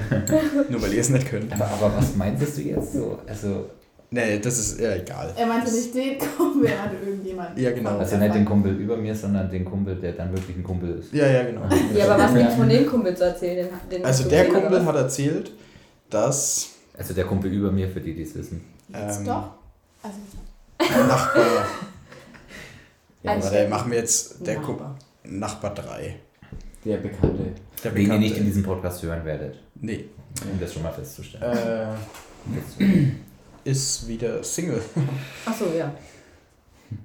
[0.70, 1.52] nur weil ihr es nicht könnt.
[1.54, 3.18] Aber, aber was meintest du jetzt so?
[3.28, 3.66] Also,
[4.12, 5.32] Nee, das ist ja egal.
[5.38, 7.64] Er meinte nicht den Kumpel, er meinte irgendjemanden.
[7.64, 7.98] Ja, genau.
[8.00, 11.14] also nicht den Kumpel über mir, sondern den Kumpel, der dann wirklich ein Kumpel ist.
[11.14, 11.62] Ja, ja, genau.
[11.96, 13.68] Ja, aber was gibt's von dem Kumpel zu erzählen?
[13.90, 15.52] Den, den Also der gesehen, Kumpel hat erzählt,
[16.10, 18.62] dass Also der Kumpel über mir, für die, die es wissen.
[18.92, 19.50] Jetzt ähm, doch.
[20.02, 20.18] Also,
[20.80, 21.44] ein Nachbar.
[23.22, 24.96] Ja, Aber der machen wir jetzt der Ku- Nachbar.
[25.26, 26.16] Nachbar 3.
[26.86, 27.52] der Bekannte.
[27.84, 28.44] Der Den ihr nicht in Bekannte.
[28.46, 29.60] diesem Podcast hören werdet.
[29.76, 30.06] Nee.
[30.50, 31.44] Um das schon mal festzustellen.
[31.44, 31.88] Äh,
[33.70, 34.82] ist wieder Single.
[35.46, 35.92] Achso, ja.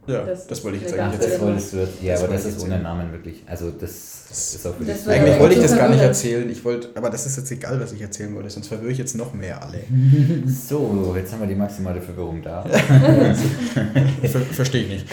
[0.06, 1.48] Ja, Das- das, wollte ich jetzt eigentlich dachten, das erzählen.
[1.48, 2.82] wolltest du ja, Das aber das ist ohne erzählen.
[2.82, 3.42] Namen wirklich.
[3.46, 5.06] Also das, Das- ist auch für Das dich.
[5.06, 6.50] wird Eigentlich wollte ich das gar nicht erzählen.
[6.50, 9.14] Ich wollte, aber das ist jetzt egal, was ich erzählen wollte, sonst verwirre ich jetzt
[9.14, 9.80] noch mehr alle.
[10.46, 12.62] So, jetzt haben wir die maximale Verwirrung da.
[14.22, 15.06] Ver Verstehe ich nicht.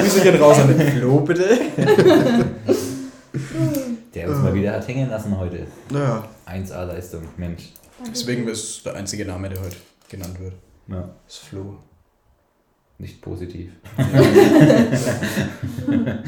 [0.00, 1.44] Grüße gehen raus an den Flo, bitte.
[4.14, 5.66] Der uns mal wieder hat hängen lassen heute.
[5.92, 6.24] Ja.
[6.46, 7.70] 1A-Leistung, Mensch.
[8.06, 9.76] Deswegen ist der einzige Name, der heute
[10.08, 10.54] genannt wird.
[10.88, 11.76] Ja, Das ist Flo.
[12.98, 13.72] nicht positiv.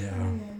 [0.00, 0.55] Ja.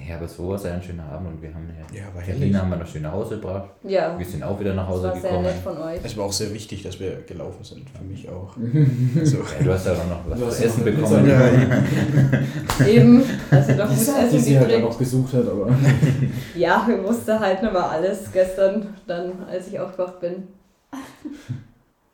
[0.00, 2.00] Nee, aber so war es ja ein schöner Abend und wir haben ja.
[2.00, 3.70] Ja, war Berlin haben wir noch schön nach Hause gebracht.
[3.82, 5.44] Ja, Wir sind auch wieder nach das Hause war sehr gekommen.
[5.44, 6.00] nett von euch.
[6.04, 7.90] Es war auch sehr wichtig, dass wir gelaufen sind.
[7.90, 8.54] Für mich auch.
[9.18, 11.28] Also, Ja, du hast ja auch noch was Du hast zu ja essen bekommen.
[11.28, 15.68] Ja, Eben, dass ihr doch Die Essen sie halt dann noch gesucht hat, aber.
[16.54, 20.44] Ja, wir mussten halt nochmal alles gestern, dann als ich aufgewacht bin.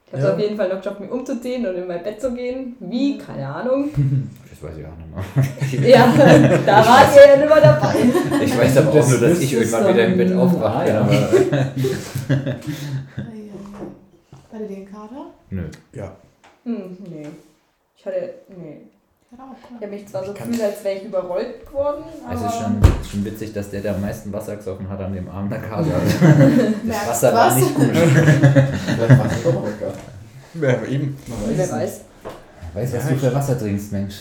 [0.07, 0.33] Ich habe Ja.
[0.35, 2.77] auf jeden Fall noch geschafft, mich umzuziehen und in mein Bett zu gehen.
[2.81, 3.19] Wie?
[3.19, 3.91] Keine Ahnung.
[4.55, 5.11] Das weiß ich auch nicht
[5.75, 5.89] mehr.
[5.97, 6.07] Ja,
[6.65, 7.95] da wart ihr ja nicht mehr dabei.
[8.45, 11.09] Ich weiß aber auch Das nur, dass ich irgendwann wieder im Bett Ah, bin, ja.
[14.51, 15.27] War der den Kater?
[15.51, 15.63] Nö.
[15.93, 16.13] ja.
[16.65, 17.27] Hm, nee.
[17.97, 18.83] Ich hatte, nee.
[19.33, 22.35] Ich habe mich zwar so gefühlt, als wäre ich überrollt geworden, aber...
[22.35, 25.13] Es ist schon, ist schon witzig, dass der, der am meisten Wasser gesoffen hat an
[25.13, 25.91] dem Abend der Kater.
[26.87, 27.57] Das Wasser du war was?
[27.57, 27.87] nicht gut.
[27.97, 30.63] Vielleicht war es doch.
[30.63, 31.17] Ja, eben.
[31.57, 32.01] Wer weiß.
[32.75, 34.17] Weißt du, was Ja, du für Wasser trinkst, Mensch?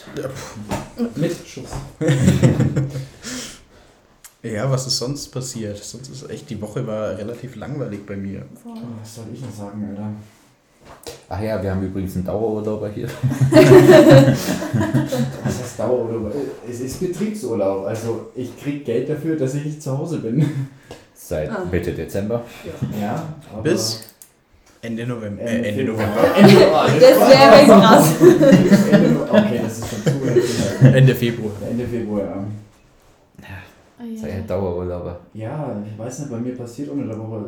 [1.15, 1.69] Mit Schuss.
[4.45, 5.77] Ja, was ist sonst passiert?
[5.81, 8.41] Sonst ist echt, die Woche war relativ langweilig bei mir.
[8.61, 8.73] Voll.
[9.01, 10.09] Was soll ich denn sagen, Alter?
[11.29, 13.07] Ach ja, wir haben übrigens einen Dauerurlauber hier.
[15.45, 16.33] Was heißt Dauerurlaub?
[16.69, 17.85] Es ist Betriebsurlaub.
[17.85, 20.45] Also ich krieg Geld dafür, dass ich nicht zu Hause bin.
[21.15, 21.63] Seit Ah.
[21.71, 22.43] Mitte Dezember.
[22.99, 24.01] Ja, aber Bis?
[24.83, 25.41] Ende November.
[25.41, 26.07] Ende Äh, Ende Februar.
[26.07, 26.35] November.
[26.37, 28.15] Ende, Das wäre krass.
[28.91, 30.93] Ende, okay, das ist schon zu heftig.
[30.93, 31.51] Ende Februar.
[31.69, 32.45] Ende Februar, ja.
[33.97, 34.19] Ah, ja.
[34.21, 35.19] Sei ja Dauerurlauber.
[35.33, 37.45] Ja, ich weiß nicht, bei mir passiert unter der Woche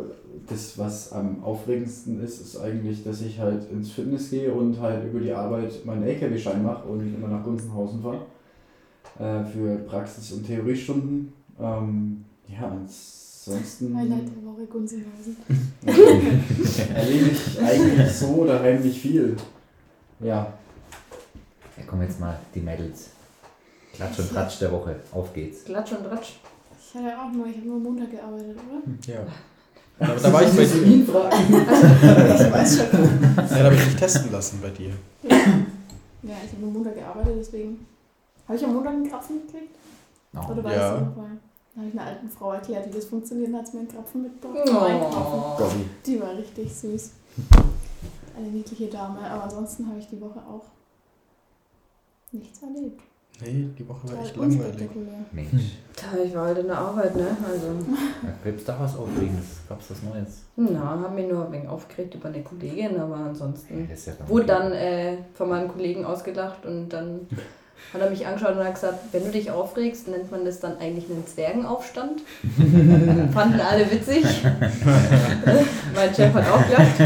[0.47, 5.03] das, was am aufregendsten ist, ist eigentlich, dass ich halt ins Fitness gehe und halt
[5.05, 8.21] über die Arbeit meinen LKW-Schein mache und immer nach Gunzenhausen fahre.
[9.19, 11.33] Äh, für Praxis- und Theoriestunden.
[11.59, 12.71] Ähm, ja,
[13.47, 15.37] ansonsten Highlight der Woche Gunzenhausen.
[16.95, 19.35] erlebe ich eigentlich so daheim nicht viel.
[20.19, 20.53] Ja,
[21.77, 23.09] Ja, komm jetzt mal, die Mädels.
[23.93, 24.95] Klatsch und Tratsch der Woche.
[25.11, 25.63] Auf geht's.
[25.65, 26.33] Klatsch und Ratsch.
[26.79, 29.13] Ich hatte auch nur, ich habe nur Montag gearbeitet, oder?
[29.13, 29.19] Ja.
[29.99, 30.83] Aber da war ich bei dir.
[30.83, 31.35] Ihn fragen.
[32.45, 32.87] Ich weiß schon.
[33.37, 34.89] Ja, da habe ich mich testen lassen bei dir.
[35.23, 35.29] Ja,
[36.43, 37.85] ich habe nur Montag gearbeitet, deswegen.
[38.47, 39.75] Habe ich am Montag einen Krapfen gekriegt?
[40.35, 40.51] Oh.
[40.51, 40.97] Oder weißt Ja.
[40.97, 41.27] du noch?
[41.75, 44.21] Da habe ich einer alten Frau erklärt, wie das funktioniert, hat sie mir einen Krapfen
[44.21, 44.69] mitgebracht.
[44.69, 45.57] Oh.
[45.57, 45.85] Gobby.
[46.05, 47.11] Die war richtig süß.
[48.37, 50.63] Eine niedliche Dame, aber ansonsten habe ich die Woche auch
[52.31, 53.01] nichts erlebt.
[53.41, 54.89] Nee, die Woche war Total echt langweilig.
[55.33, 55.77] Mensch.
[55.93, 57.27] Tja, ich war halt in der Arbeit, ne?
[57.45, 57.67] Also,
[58.21, 59.45] Da gibt's da was Aufregendes?
[59.67, 60.43] Gab's was Neues?
[60.55, 64.29] na, haben mich nur ein wenig aufgeregt über eine Kollegin, aber Ja, ansonsten ja dann
[64.29, 67.27] wurde dann äh, von meinem Kollegen ausgelacht und dann
[67.93, 70.77] hat er mich angeschaut und hat gesagt, wenn du dich aufregst, nennt man das dann
[70.77, 72.21] eigentlich einen Zwergenaufstand.
[73.33, 74.25] Fanden alle witzig.
[75.95, 76.97] mein Chef hat auch gelacht.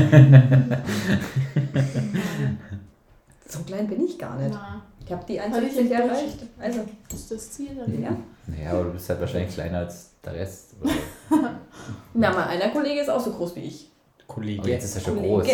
[3.47, 4.51] so klein bin ich gar nicht.
[4.53, 6.37] Na, Ich habe die Hatte ich 1,60 in erreicht.
[6.59, 6.79] Also,
[7.09, 7.69] das ist das Ziel.
[7.75, 8.01] dann.
[8.01, 8.09] ja.
[8.47, 10.75] Naja, aber du bist halt wahrscheinlich kleiner als der Rest.
[12.13, 13.91] Na, mein einer Kollege ist auch so groß wie ich.
[14.27, 14.61] Kollege.
[14.61, 15.45] Aber jetzt ist er schon groß.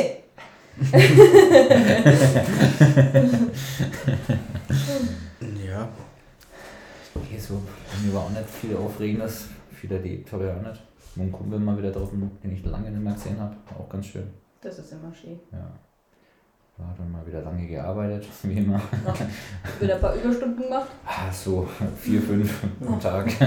[5.65, 5.89] Ja.
[7.13, 9.47] Okay, so bei mir war auch nicht viel Aufregendes.
[9.71, 10.82] Viel erlebt habe ich auch nicht.
[11.15, 13.56] Mein Kumpel mal wieder draußen, den ich lange nicht mehr gesehen habe.
[13.78, 14.28] Auch ganz schön.
[14.62, 15.39] Das ist immer schön.
[15.51, 15.71] Ja.
[16.78, 18.82] War dann mal wieder lange gearbeitet, wie immer.
[19.80, 20.89] Wieder ein paar Überstunden gemacht.
[21.06, 21.65] Ah, so
[22.01, 23.28] vier, fünf am Tag.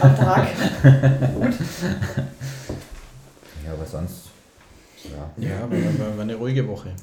[0.00, 0.48] Am Tag.
[3.64, 4.30] Ja, aber sonst,
[5.04, 5.30] ja.
[5.36, 6.94] Ja, war, war, war eine ruhige Woche.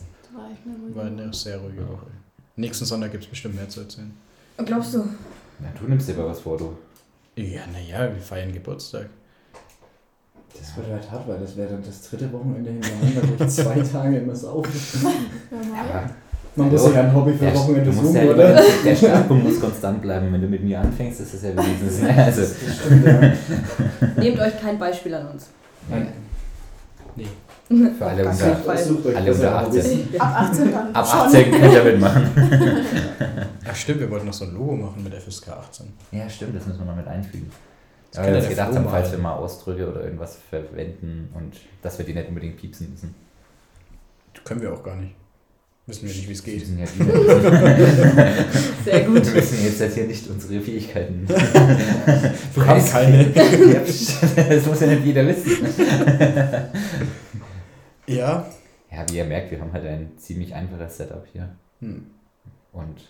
[0.96, 2.08] War eine sehr ruhige Woche.
[2.60, 4.12] Nächsten Sonntag gibt es bestimmt mehr zu erzählen.
[4.58, 4.98] Und glaubst du?
[4.98, 5.06] ja.
[5.80, 6.78] Du nimmst dir aber was vor, du.
[7.42, 9.10] Ja, naja, wir feiern Geburtstag.
[10.60, 13.80] Das wird halt hart, weil das wäre dann das dritte Wochenende hintereinander, wo ich zwei
[13.94, 14.70] Tage immer saufe.
[15.02, 15.58] Ja,
[15.94, 16.10] mal.
[16.56, 18.62] Man muss sich ja ein Hobby für der, Wochenende suchen, ja oder?
[18.84, 20.34] der Startpunkt muss konstant bleiben.
[20.34, 22.02] Wenn du mit mir anfängst, ist das ja wenigstens.
[22.10, 23.34] Also, Das stimmt, ja.
[24.18, 25.48] Nehmt euch kein Beispiel an uns.
[27.16, 27.28] Nee.
[27.70, 28.58] Für alle unter,
[29.16, 29.66] alle unter 18.
[29.66, 30.20] Hobbys.
[30.20, 30.96] Ab 18 dann.
[30.96, 31.20] Ab schon.
[31.20, 32.30] 18 könnt ihr mitmachen.
[33.70, 35.86] Ach stimmt, wir wollten noch so ein Logo machen mit FSK 18.
[36.12, 37.52] Ja, stimmt, das müssen wir noch mit einfügen.
[38.12, 41.54] Das kann wir ja uns gedacht haben, falls wir mal Ausdrücke oder irgendwas verwenden und
[41.84, 43.14] dass wir die nicht unbedingt piepsen müssen.
[44.44, 45.14] Können wir auch gar nicht.
[45.86, 46.66] Wissen wir nicht, wie es Wir geht.
[46.66, 46.86] sind ja
[48.86, 49.26] Sehr gut.
[49.26, 51.28] wir müssen jetzt halt hier nicht unsere Fähigkeiten.
[51.28, 53.32] Wir haben keine.
[53.34, 53.82] Ja,
[54.50, 55.52] das muss ja nicht jeder wissen.
[58.10, 58.46] Ja.
[58.92, 61.50] Ja, wie ihr merkt, wir haben halt ein ziemlich einfaches Setup hier.
[61.80, 62.08] Hm.
[62.72, 63.02] Und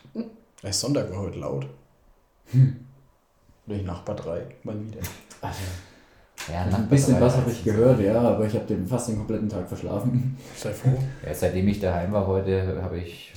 [0.62, 1.68] Der Sonntag war heute laut.
[3.66, 5.00] Durch Nachbar 3, mal wieder.
[5.42, 5.60] Also,
[6.52, 9.08] ja, ein Nachbar bisschen dabei was habe ich gehört, ja, aber ich habe den fast
[9.08, 10.36] den kompletten Tag verschlafen.
[10.56, 10.98] Sei froh.
[11.26, 13.32] Ja, seitdem ich daheim war heute, habe ich,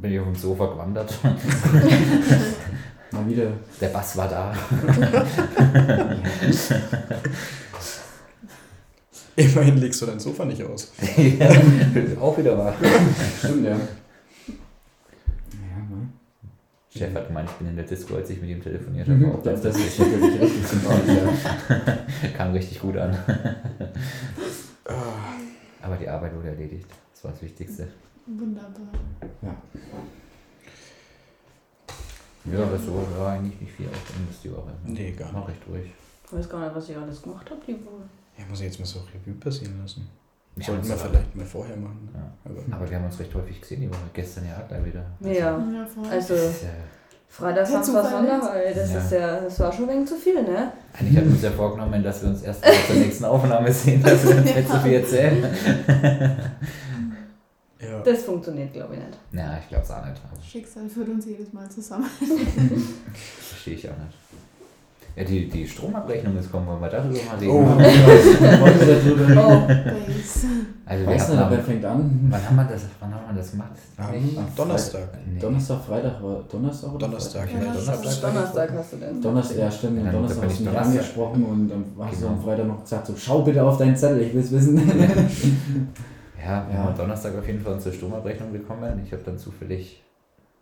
[0.00, 1.14] bin ich auf dem Sofa gewandert.
[3.12, 3.52] Mal wieder.
[3.80, 4.52] Der Bass war da.
[9.36, 10.92] Immerhin legst du dein Sofa nicht aus.
[11.16, 11.50] ja,
[12.20, 12.74] auch wieder wahr.
[13.38, 13.70] Stimmt, ja.
[13.72, 13.76] Ja,
[15.90, 16.08] ne?
[16.90, 19.42] Chef hat gemeint, ich bin in der Disco, als ich mit ihm telefoniert Mhm, habe.
[19.42, 22.28] das, das ist wirklich richtig sympathisch, ja.
[22.36, 23.14] Kam richtig gut an.
[24.86, 24.94] Ah,
[25.82, 26.86] Aber die Arbeit wurde erledigt.
[27.12, 27.88] Das war das Wichtigste.
[28.26, 28.88] Wunderbar.
[32.52, 34.70] Ja, aber so war eigentlich nicht viel Aufwand die Woche.
[34.84, 35.90] Nee, gar War recht ruhig.
[36.26, 38.04] Ich weiß gar nicht, was ich alles gemacht habe die Woche.
[38.38, 40.08] Ja, muss ich jetzt mal so Revue passieren lassen.
[40.54, 42.08] Wir Sollten wir aber- vielleicht mal vorher machen.
[42.14, 42.32] Ja.
[42.44, 43.98] Aber Aber wir haben uns recht häufig gesehen die Woche.
[44.14, 45.04] Gestern ja gleich wieder.
[45.20, 45.30] Ja.
[45.32, 45.86] Ja.
[46.10, 46.40] Also ja,
[47.28, 48.98] Freitag, Der Samstag, Zufall Sonntag, das Ja.
[48.98, 50.72] ist ja, das war schon ein wenig zu viel, ne?
[50.98, 54.02] eigentlich hatten wir uns ja vorgenommen, dass wir uns erst bei der nächsten Aufnahme sehen,
[54.02, 55.44] dass wir uns nicht so viel erzählen.
[57.80, 58.00] ja.
[58.02, 59.18] Das funktioniert, glaube ich, nicht.
[59.32, 60.20] Ja, ich glaube es auch nicht.
[60.50, 62.06] Schicksal führt uns jedes Mal zusammen.
[63.50, 64.16] verstehe ich auch nicht.
[65.16, 67.50] Ja, die, die Stromabrechnung ist kommen, wollen wir darüber mal reden?
[67.50, 67.64] Oh.
[69.40, 69.62] Oh.
[70.88, 72.26] Also Weiß nicht, am, wer fängt an?
[72.30, 73.70] wann haben wir das, wann haben wir das gemacht?
[73.96, 74.14] Am?
[74.56, 75.08] Donnerstag.
[75.26, 75.40] Nee.
[75.40, 77.72] Donnerstag, Freitag war Donnerstag oder Donnerstag, Ja, ja.
[77.72, 78.20] Donnerstag.
[78.30, 79.22] Donnerstag hast du denn.
[79.22, 80.92] Donnerstag, ja stimmt, Ja, Donnerstag hast du ich mich Donnerstag.
[80.94, 82.32] angesprochen und dann hast du Genau.
[82.38, 84.76] am Freitag noch gesagt, so schau bitte auf deinen Zettel, ich will es wissen.
[84.78, 84.84] Ja,
[86.36, 86.48] wir Ja.
[86.82, 89.00] haben am Donnerstag auf jeden Fall unsere Stromabrechnung bekommen.
[89.04, 90.02] Ich habe dann zufällig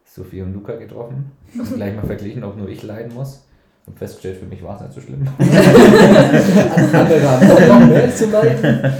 [0.07, 3.44] Sophie und Luca getroffen und gleich mal verglichen, ob nur ich leiden muss.
[3.87, 5.27] Und festgestellt, für mich war es nicht so schlimm.
[5.39, 8.93] Andere haben auch noch mehr zu leiden.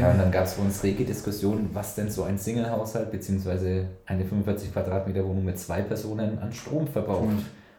[0.00, 3.84] Ja, und dann gab es bei uns rege Diskussionen, was denn so ein Single-Haushalt bzw.
[4.06, 7.28] eine 45 Quadratmeter Wohnung mit zwei Personen an Strom verbraucht.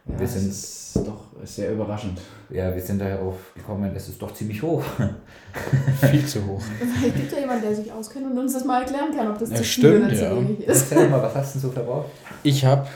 [0.06, 2.20] Ja, Wir das sind- ist doch sehr überraschend.
[2.48, 4.82] Ja, wir sind darauf gekommen, es ist doch ziemlich hoch.
[6.10, 6.62] Viel zu hoch.
[7.00, 9.50] Vielleicht gibt ja jemand, der sich auskennt und uns das mal erklären kann, ob das
[9.50, 10.36] Ja, zu viel stimmt, oder zu ja.
[10.36, 10.92] wenig ist.
[10.92, 12.06] Erzähl mal, was hast du so verbraucht?
[12.44, 12.86] Ich habe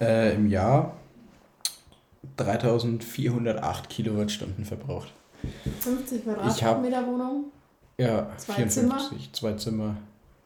[0.00, 0.92] äh, im Jahr
[2.44, 5.12] 3408 Kilowattstunden verbraucht.
[5.80, 7.44] 50 Ich hab- Quadratmeter Wohnung,
[7.98, 9.96] Ja, Zwei 54, zwei Zimmer.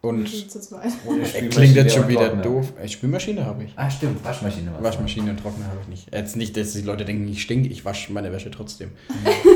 [0.02, 0.24] Und
[1.50, 2.42] klingt jetzt schon wieder Trockner.
[2.42, 2.72] doof.
[2.86, 3.72] Spülmaschine habe ich.
[3.76, 6.14] Ah, stimmt, Waschmaschine Waschmaschine und Trockner habe ich nicht.
[6.14, 8.90] Jetzt nicht, dass die Leute denken, ich stinke, ich wasche meine Wäsche trotzdem.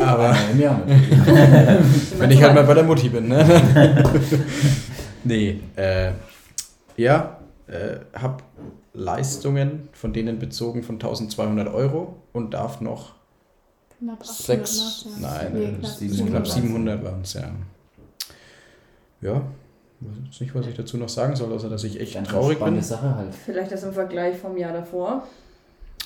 [0.03, 2.19] Aber Einmal im Jahr natürlich.
[2.19, 3.45] wenn ich halt mal bei der Mutti bin, ne?
[5.25, 6.13] nee, äh,
[6.97, 7.39] ja,
[7.69, 8.43] äh, habe
[8.93, 13.13] Leistungen von denen bezogen von 1200 Euro und darf noch
[13.99, 15.21] Knapp 800 sechs, nachzahlen.
[15.21, 17.51] nein, Nee, äh, knapp 700 knapp 700 700 waren es, ja.
[19.23, 19.35] Ja,
[20.01, 22.57] weiß jetzt nicht, was ich dazu noch sagen soll, außer dass ich echt Ganz traurig
[22.57, 22.89] spannende bin.
[22.89, 23.35] Sache halt.
[23.35, 25.27] Vielleicht das im Vergleich vom Jahr davor.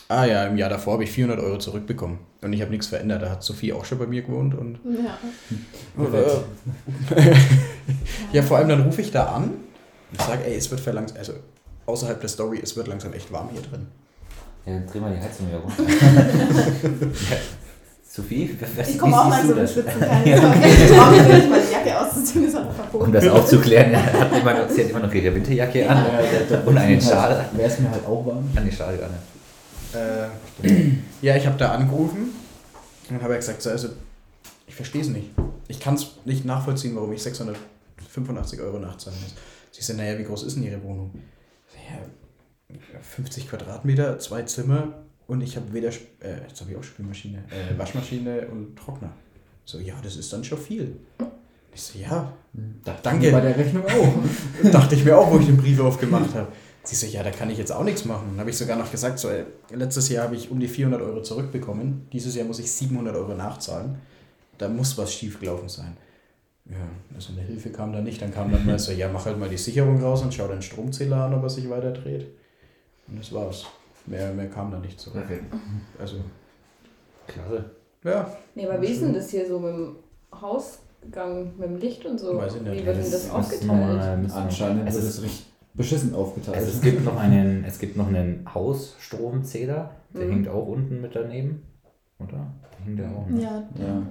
[0.08, 3.22] Ah ja, im Jahr davor habe ich 400 Euro zurückbekommen und ich habe nichts verändert.
[3.22, 5.16] Da hat Sophie auch schon bei mir gewohnt und Ja.
[6.02, 6.42] Oder,
[8.32, 9.52] ja, vor allem dann rufe ich da an
[10.10, 11.32] und sage, ey, es wird verlangsam, also
[11.86, 13.86] außerhalb der Story, es wird langsam echt warm hier drin.
[14.66, 15.82] Ja, dann dreh mal die Heizung wieder runter.
[17.30, 17.36] ja.
[18.14, 19.72] Sophie, was, Ich komme auch ins das?
[19.72, 19.98] Schwitzen.
[19.98, 20.56] Keine Sorge.
[20.66, 23.12] Ich mich nicht, meine Jacke auszuziehen, ist aber Um verboten.
[23.12, 26.06] das aufzuklären, er hat noch, sie hat immer noch ihre Winterjacke an.
[26.64, 27.44] Und einen Schal.
[27.54, 28.48] Wäre es mir halt auch warm.
[28.54, 29.10] An die Schale an.
[30.62, 30.92] Äh,
[31.22, 32.30] ja, ich habe da angerufen
[33.10, 33.88] und habe gesagt, so, also
[34.68, 35.30] ich verstehe es nicht.
[35.66, 39.34] Ich kann es nicht nachvollziehen, warum ich 685 Euro nachzahlen muss.
[39.72, 41.10] Sie sagen, naja, wie groß ist denn Ihre Wohnung?
[41.74, 41.98] Ja,
[43.02, 47.78] 50 Quadratmeter, zwei Zimmer und ich habe weder, äh, jetzt habe ich auch Spülmaschine, äh,
[47.78, 49.12] Waschmaschine und Trockner.
[49.64, 50.96] So, ja, das ist dann schon viel.
[51.72, 52.32] Ich so, ja,
[52.84, 53.32] Dachte Danke.
[53.32, 54.70] Bei der Rechnung auch.
[54.70, 56.48] dachte ich mir auch, wo ich den Brief aufgemacht habe.
[56.84, 58.28] Sie so, ja, da kann ich jetzt auch nichts machen.
[58.30, 61.00] Dann habe ich sogar noch gesagt, so, ey, letztes Jahr habe ich um die 400
[61.02, 62.06] Euro zurückbekommen.
[62.12, 63.96] Dieses Jahr muss ich 700 Euro nachzahlen.
[64.58, 65.96] Da muss was schiefgelaufen sein.
[66.66, 66.76] Ja,
[67.14, 68.22] also eine Hilfe kam da nicht.
[68.22, 70.62] Dann kam dann mal so, ja, mach halt mal die Sicherung raus und schau deinen
[70.62, 72.26] Stromzähler an, ob er sich weiter dreht.
[73.08, 73.64] Und das war's.
[74.06, 75.22] Mehr, mehr kam da nicht zurück.
[75.24, 75.40] Okay.
[75.98, 76.16] Also,
[77.26, 77.64] Klasse.
[78.04, 79.96] ja, Nee, aber wie ist denn das hier so mit dem
[80.32, 82.36] Hausgang, mit dem Licht und so?
[82.36, 82.82] Weiß ich nicht.
[82.82, 84.22] Wie wird denn das wir aufgeteilt?
[84.28, 86.56] wir- Anscheinend wird ist, es richtig beschissen aufgeteilt.
[86.58, 90.30] also es gibt noch einen, es gibt noch einen Hausstromzähler, der Mhm.
[90.30, 91.62] hängt auch unten mit daneben.
[92.20, 92.46] Oder?
[92.84, 93.26] Hängt der auch?
[93.28, 93.42] Ne?
[93.42, 94.02] Ja, Ja.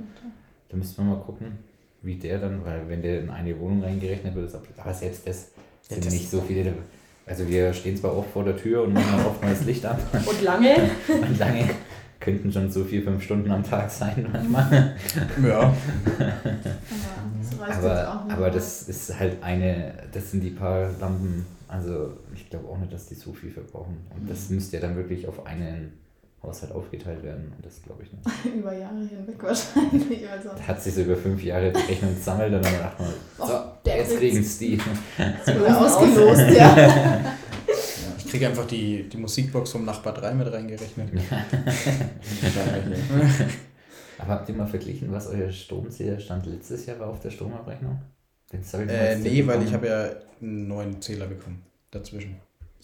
[0.70, 1.60] Da müssen wir mal gucken,
[2.02, 5.28] wie der dann, weil wenn der in eine Wohnung reingerechnet wird, ist ab- aber selbst
[5.28, 5.52] das
[5.90, 6.74] Ja, sind das- nicht so viele.
[7.26, 9.86] Also wir stehen zwar oft vor der Tür und machen dann oft mal das Licht
[9.86, 10.76] an Und lange?
[11.08, 11.70] und lange
[12.20, 14.96] könnten schon so vier, fünf Stunden am Tag sein manchmal.
[15.46, 15.74] ja.
[17.60, 18.38] aber Aber, auch nicht.
[18.38, 22.94] aber das ist halt eine, das sind die paar Lampen, also ich glaube auch nicht,
[22.94, 23.98] dass die so viel verbrauchen.
[24.16, 25.92] Und das müsste ja dann wirklich auf einen
[26.44, 28.26] Haushalt aufgeteilt werden und das glaube ich nicht.
[28.56, 30.30] über Jahre hinweg wahrscheinlich.
[30.30, 33.14] Also, Da hat sich so über fünf Jahre die Rechnung gesammelt und dann dachte man,
[33.40, 33.54] Oh, so,
[33.86, 34.78] der jetzt kriegen es die.
[35.48, 37.36] oder ausgelost, ja.
[38.18, 41.10] Ich kriege einfach die, die Musikbox vom Nachbar 3 mit reingerechnet.
[41.14, 41.22] Ja.
[44.18, 48.00] Aber habt ihr mal verglichen, was euer Stromzählerstand letztes Jahr war auf der Stromabrechnung?
[48.52, 50.10] Den Äh, nee, weil ich habe ja
[50.42, 51.64] einen neuen Zähler bekommen.
[51.92, 52.36] Dazwischen.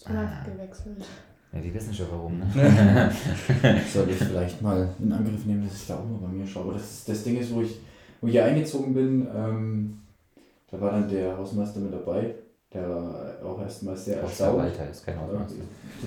[0.04, 1.04] Einfach gewechselt.
[1.52, 2.46] Ja, die wissen schon warum, ne?
[3.92, 6.64] Soll ich vielleicht mal in Angriff nehmen, dass ich da auch mal bei mir schaue.
[6.64, 7.80] Aber das, das Ding ist, wo ich,
[8.20, 9.98] wo ich hier eingezogen bin, ähm,
[10.70, 12.34] da war dann der Hausmeister mit dabei,
[12.72, 14.62] der war auch erstmal sehr erstaunt.
[14.62, 15.62] Hausverwalter ist kein Hausmeister.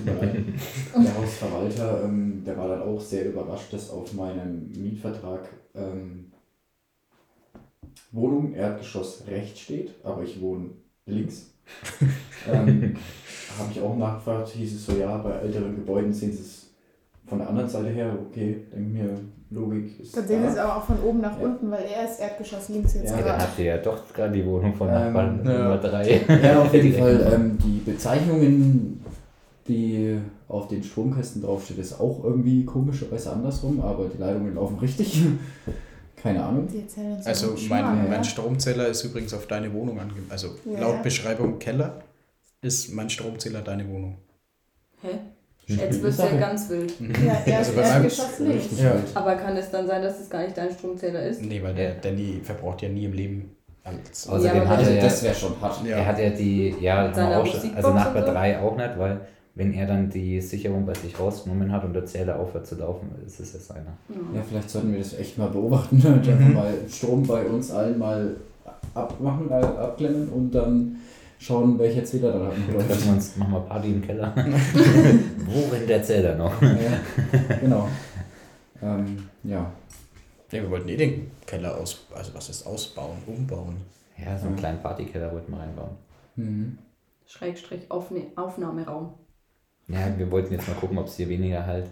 [0.06, 6.32] Der Hausverwalter, ähm, der war dann auch sehr überrascht, dass auf meinem Mietvertrag ähm,
[8.12, 10.70] Wohnung Erdgeschoss rechts steht, aber ich wohne
[11.04, 11.53] links.
[12.52, 12.94] ähm,
[13.58, 16.70] Habe ich auch nachgefragt, hieß es so, ja, bei älteren Gebäuden sehen sie es
[17.26, 19.18] von der anderen Seite her, okay, denke mir,
[19.50, 21.46] Logik ist Dann sehen wir es aber auch von oben nach Ja.
[21.46, 23.10] unten, weil er ist Erdgeschoss links jetzt.
[23.10, 25.52] Ja, dann habt ihr ja doch gerade die Wohnung von Ähm, Nachbarn ja.
[25.62, 26.20] Nummer 3.
[26.42, 29.04] Ja, auf jeden Fall, ähm, die Bezeichnungen,
[29.68, 35.22] die auf den Stromkästen draufsteht, ist auch irgendwie komischerweise andersrum, aber die Leitungen laufen richtig.
[36.24, 36.66] Keine Ahnung.
[36.66, 38.06] die erzählen uns Also mein, ja.
[38.08, 40.26] mein Stromzähler ist übrigens auf deine Wohnung angegeben.
[40.30, 40.80] Also Ja.
[40.80, 42.02] laut Beschreibung Keller
[42.62, 44.16] ist mein Stromzähler deine Wohnung.
[45.02, 45.08] Hä?
[45.66, 46.94] Jetzt wird es ja ganz wild.
[47.24, 48.06] Ja, er Also bei meinem-.
[48.52, 48.96] Richtig Ja.
[49.14, 51.42] Aber kann es dann sein, dass es gar nicht dein Stromzähler ist?
[51.42, 55.02] Nee, weil der Danny verbraucht ja nie im Leben Außerdem aber hat Also er ja,
[55.02, 55.84] das wäre schon hart.
[55.84, 55.98] Ja.
[55.98, 58.32] er hat ja die, ja, also Musikbox nach und bei so?
[58.32, 59.20] 3 auch nicht, weil
[59.56, 63.08] wenn er dann die Sicherung bei sich rausgenommen hat und der Zähler aufhört zu laufen,
[63.26, 63.92] ist es ja seiner.
[64.34, 66.54] Ja, vielleicht sollten wir das echt mal beobachten und einfach Mhm.
[66.54, 68.36] mal Strom bei uns allen mal
[68.94, 70.96] abmachen, äh, abklemmen und dann
[71.38, 72.88] schauen, welcher Zähler da Dann läuft.
[72.88, 74.34] treffen wir uns, machen wir Party im Keller.
[75.46, 76.60] Wo rennt der Zähler noch?
[76.62, 77.88] ja, genau.
[78.82, 79.70] Ähm, ja.
[80.50, 83.76] ja, wir wollten eh den Keller aus, also was ist ausbauen, umbauen.
[84.18, 85.90] Ja, so einen kleinen Partykeller wollten wir reinbauen.
[86.36, 86.78] Mhm.
[87.26, 89.14] Schrägstrich Aufne Aufnahmeraum.
[89.88, 91.90] Ja, wir wollten jetzt mal gucken, ob es hier weniger halt.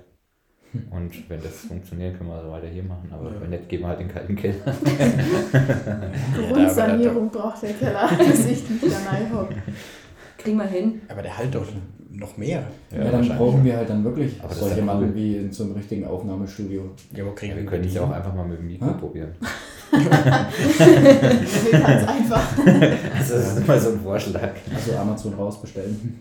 [0.90, 3.10] Und wenn das funktioniert, können wir so weiter hier machen.
[3.12, 3.40] Aber Ja.
[3.42, 4.54] wenn nicht, gehen wir halt in den kalten Keller.
[6.50, 9.54] Grundsanierung braucht der Keller, dass ich nicht da reinhocke.
[10.38, 11.02] Kriegen wir hin.
[11.08, 11.66] Aber der halt doch
[12.10, 12.62] noch mehr.
[12.90, 13.36] Ja, dann wahrscheinlich.
[13.36, 15.14] brauchen wir halt dann wirklich Aber das ist solche ja Mann cool.
[15.14, 16.90] wie in so einem richtigen Aufnahmestudio.
[17.14, 18.94] Ja, wo kriegen Ja, wir können ja auch einfach mal mit dem Mikro Hä?
[18.98, 19.32] probieren.
[21.70, 22.58] Ganz einfach.
[23.18, 24.50] Also das ist immer so ein Vorschlag.
[24.74, 26.18] Also Amazon rausbestellen.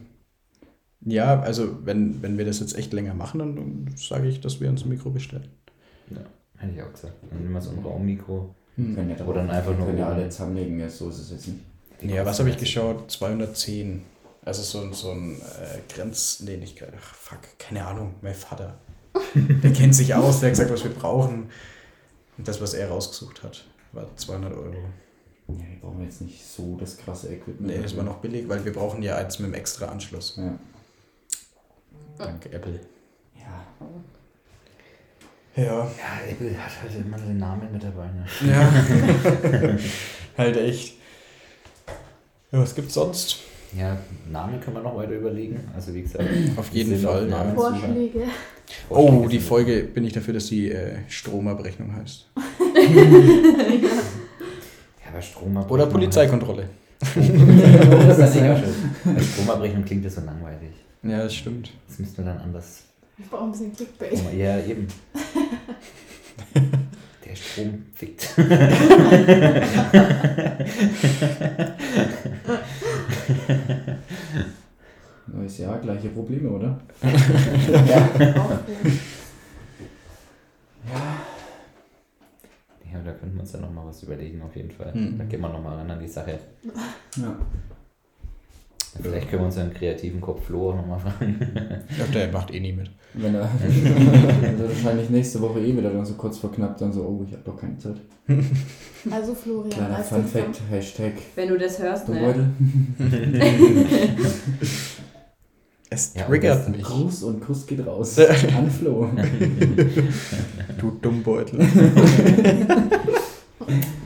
[1.04, 4.60] Ja, also wenn, wenn wir das jetzt echt länger machen, dann, dann sage ich, dass
[4.62, 5.48] wir uns ein Mikro bestellen.
[6.58, 7.14] Hätte ich auch gesagt.
[7.30, 8.54] Dann nehmen wir so ein Raummikro.
[8.76, 10.16] Können ja Oder dann einfach nur können ja oben.
[10.16, 11.60] alle zusammenlegen, ja, so ist es jetzt nicht.
[12.04, 13.10] Ja, was habe ich geschaut?
[13.12, 14.04] 210.
[14.46, 16.42] Also so, ein- so ein äh, Grenz...
[16.46, 16.82] Nee, nicht...
[16.84, 18.14] Ach, fuck, keine Ahnung.
[18.22, 18.76] Mein Vater.
[19.36, 21.50] Der kennt sich aus, der hat gesagt, was wir brauchen.
[22.38, 24.74] Und das, was er rausgesucht hat, war 200 Euro.
[25.50, 27.62] Ja, die brauchen jetzt nicht so das krasse Equipment.
[27.76, 30.36] Nee, das war noch billig, weil wir brauchen ja eins mit einem extra Anschluss.
[30.38, 30.58] Ja.
[32.18, 32.80] Danke, Apple.
[33.38, 33.66] ja.
[35.56, 35.64] Ja.
[35.64, 35.86] Ja,
[36.30, 38.06] Apple hat halt immer den Namen mit dabei.
[38.08, 38.26] Ne?
[38.50, 38.72] Ja.
[40.38, 40.96] halt echt.
[42.52, 43.40] Ja, was gibt's sonst?
[43.78, 43.98] Ja,
[44.30, 45.60] Namen können wir noch weiter überlegen.
[45.74, 46.26] Also wie gesagt,
[46.58, 47.38] Auf jeden Fall, ja.
[47.38, 48.24] Namen Vorschläge.
[48.90, 52.28] Oh, die Folge bin ich dafür, dass die äh, Stromabrechnung heißt.
[55.04, 55.72] Ja, aber Stromabrechnung.
[55.72, 56.70] Oder Polizeikontrolle.
[57.16, 58.62] ja.
[59.04, 60.72] Bei Stromabrechnung klingt das so langweilig.
[61.04, 61.72] Ja, das stimmt.
[61.88, 62.84] Das müssten wir dann anders.
[63.18, 64.20] Ich brauche ein bisschen Clickbait.
[64.38, 64.88] Ja, eben.
[67.26, 68.34] Der Strom fickt.
[75.28, 76.80] Neues Jahr, gleiche Probleme, oder?
[77.02, 78.92] Auch gut.
[82.92, 84.94] Ja, da könnten wir uns ja nochmal was überlegen, auf jeden Fall.
[84.94, 85.18] Mhm.
[85.18, 86.40] Da gehen wir nochmal ran an die Sache.
[87.16, 87.38] Ja.
[89.02, 91.40] Vielleicht können wir unseren kreativen Kopf Flo nochmal fragen.
[91.90, 92.90] Ich glaube, der macht eh nie mit.
[93.14, 93.42] Wenn er
[94.50, 97.32] also wahrscheinlich nächste Woche eh wieder dann so kurz vor knapp dann so, oh, ich
[97.34, 97.96] habe doch keine Zeit.
[99.10, 102.20] Also Florian, Kleiner als Fun Fact, Hashtag Wenn du das hörst, ne?
[102.20, 102.50] Beutel.
[105.94, 106.84] Es Ja, triggert das- mich.
[106.84, 108.18] Gruß und Kuss geht raus.
[108.20, 109.10] An Flo.
[110.80, 111.60] Du Dummbeutel.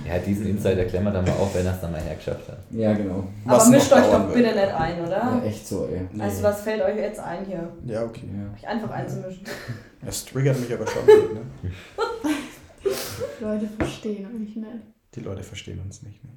[0.08, 2.60] Ja, diesen Insider klemmen wir dann mal auf, wenn er es dann mal hergeschafft hat.
[2.72, 3.28] Ja, genau.
[3.46, 5.10] Aber Was noch mischt euch doch bitte nicht ein, oder?
[5.18, 6.02] Ja, echt so, ey.
[6.12, 6.24] Nee.
[6.24, 7.72] Also was fällt euch jetzt ein hier?
[7.86, 8.26] Ja, okay.
[8.28, 8.54] Ja.
[8.54, 9.44] Euch einfach einzumischen.
[10.06, 11.06] Es triggert mich aber schon.
[11.06, 11.42] Ne?
[13.42, 14.68] Leute verstehen euch nicht.
[15.16, 16.24] Die Leute verstehen uns nicht.
[16.24, 16.30] Ne?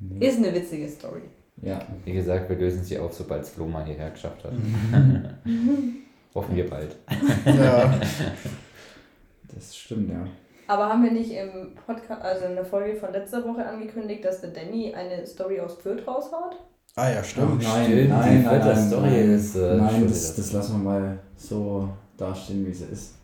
[0.00, 0.26] Nee.
[0.26, 1.22] Ist eine witzige Story.
[1.62, 1.80] Ja.
[2.04, 4.52] Wie gesagt, wir lösen sie auf, sobald es Flo mal hierher geschafft hat.
[6.34, 6.96] Hoffen wir bald.
[7.46, 8.00] Ja.
[9.54, 10.26] Das stimmt, ja.
[10.68, 14.40] Aber haben wir nicht im Podcast, also in der Folge von letzter Woche angekündigt, dass
[14.40, 16.56] der Danny eine Story aus Fürth raushaut?
[16.94, 17.62] Ah ja, stimmt.
[17.62, 20.90] nein, Stimmt, nein, die nein, nein, Story nein, ist, äh, nein das, das lassen wir
[20.90, 23.14] mal so dastehen, wie sie ist.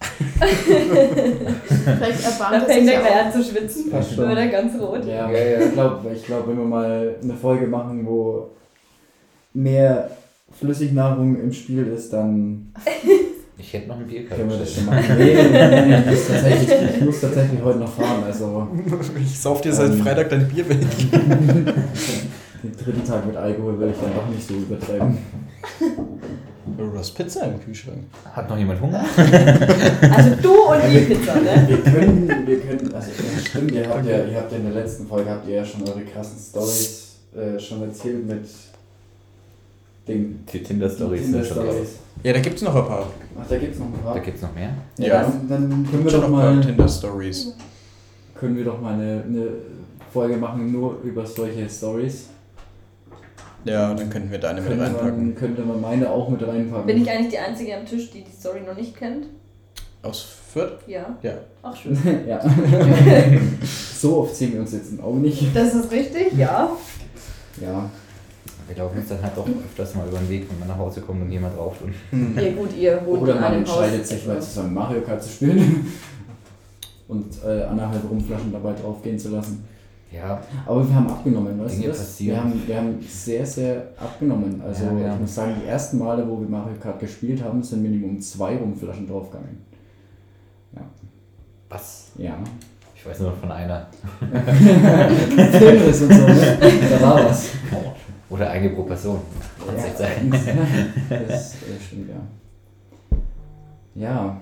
[0.00, 3.24] Vielleicht Da erbarmt er fängt sich er gleich auch.
[3.26, 3.90] an zu schwitzen.
[3.90, 4.28] Fast schon.
[4.28, 5.04] Wird er ganz rot.
[5.04, 5.60] Ja, Ja, ja.
[5.66, 8.48] ich glaube, ich glaub, wenn wir mal eine Folge machen, wo
[9.52, 10.10] mehr
[10.58, 12.72] Flüssignahrung im Spiel ist, dann
[13.60, 15.04] Ich hätte noch ein Bier können wir das schon machen.
[15.18, 18.24] Nee, nee, nee, ich, muss tatsächlich, ich muss tatsächlich heute noch fahren.
[18.26, 18.68] Also
[19.22, 20.02] Ich sauf dir seit Ähm.
[20.02, 20.78] Freitag dein Bier weg.
[22.62, 25.18] den dritten Tag mit Alkohol will ich dann doch nicht so übertreiben.
[26.76, 27.98] Du hast Pizza im Kühlschrank.
[28.32, 29.04] Hat noch jemand Hunger?
[30.10, 31.64] Also du und die Pizza, ne?
[31.68, 34.82] Wir können, wir können, also ja, stimmt, ihr habt ja, ihr habt ja in der
[34.82, 38.44] letzten Folge habt ihr ja schon eure krassen Stories äh, schon erzählt mit
[40.10, 41.76] den Die Tinder-Stories sind schon raus.
[42.22, 43.06] Ja, da gibt's noch ein paar.
[43.40, 44.14] Ach, da gibt's noch ein paar.
[44.14, 44.70] Da gibt es noch mehr?
[44.98, 45.22] Ja.
[45.22, 47.54] Dann, dann können wir Schon doch mal, Tinder-Stories.
[48.34, 49.46] können wir doch mal eine, eine
[50.12, 52.26] Folge machen nur über solche Stories.
[53.64, 55.34] Ja, dann könnten wir deine mit Könnte man, reinpacken.
[55.34, 56.86] könnte man meine auch mit reinpacken.
[56.86, 59.26] Bin ich eigentlich die Einzige am Tisch, die die Story noch nicht kennt?
[60.02, 60.78] Aus Fürth?
[60.86, 61.16] Ja.
[61.22, 61.34] Ja.
[61.62, 61.96] Ach schön.
[62.26, 62.40] ja.
[63.98, 65.54] so oft sehen wir uns jetzt auch nicht.
[65.54, 66.70] Das ist richtig, ja.
[67.60, 67.90] Ja.
[68.72, 71.00] Wir laufen uns dann halt doch öfters mal über den Weg, wenn wir nach Hause
[71.00, 71.82] kommen und jemand raucht.
[71.82, 72.38] Und Hm.
[72.38, 73.76] Ja gut, ihr wohnt Oder in man einem Haus.
[73.80, 75.86] entscheidet sich mal zusammen Mario Kart zu spielen
[77.08, 79.64] und äh, anderthalb Rumflaschen dabei draufgehen zu lassen.
[80.12, 81.98] Ja, Aber wir haben abgenommen, weißt Dinge du das?
[81.98, 82.36] passieren.
[82.36, 84.60] Wir haben, wir haben sehr, sehr abgenommen.
[84.64, 87.62] Also Ja, wir ich muss sagen, die ersten Male, wo wir Mario Kart gespielt haben,
[87.62, 89.58] sind Minimum zwei Rumflaschen draufgegangen.
[91.68, 92.10] was?
[92.18, 92.38] Ja.
[92.96, 93.86] Ich weiß nur von einer.
[95.52, 96.58] Filmriss und so, ne?
[96.90, 97.50] Da war was.
[98.30, 99.20] Oder eine pro Person.
[99.66, 99.96] Kann es Ja.
[99.96, 100.30] sein.
[101.28, 101.56] Das äh,
[101.86, 102.16] stimmt, ja.
[103.94, 104.40] Ja.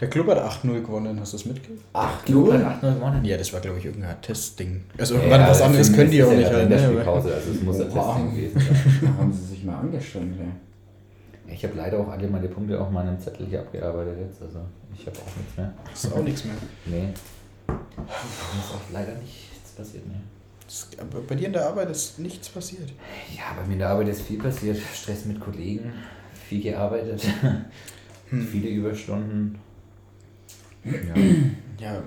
[0.00, 1.82] Der Club hat 8-0 gewonnen, hast du das mitgekriegt?
[1.92, 2.64] Ach, Club hat cool.
[2.66, 3.24] 8 gewonnen.
[3.24, 4.84] Ja, das war, glaube ich, irgendein Testding.
[4.96, 6.68] Also, Ja, irgendwann was anderes es können die auch ja nicht halt.
[6.68, 6.76] Ne?
[6.76, 8.14] aber- Länderspielpause, also es muss ein Wow.
[8.14, 9.00] Testing gewesen sein.
[9.02, 11.52] Da haben sie sich mal angestrengt, ey.
[11.52, 14.60] Ich habe leider auch alle meine Punkte auf meinem Zettel hier abgearbeitet jetzt, also
[14.94, 15.72] ich habe auch nichts mehr.
[15.90, 16.54] Das ist auch nichts mehr.
[16.86, 17.08] Nee.
[17.66, 20.14] Ist auch leider nichts passiert, ne.
[20.68, 22.90] Das, aber bei dir in der Arbeit ist nichts passiert.
[23.34, 24.76] Ja, bei mir in der Arbeit ist viel passiert.
[24.94, 25.92] Stress mit Kollegen,
[26.48, 27.22] viel gearbeitet,
[28.30, 28.46] Hm.
[28.46, 29.58] viele Überstunden.
[30.84, 30.92] Ja.
[31.80, 32.02] Ja,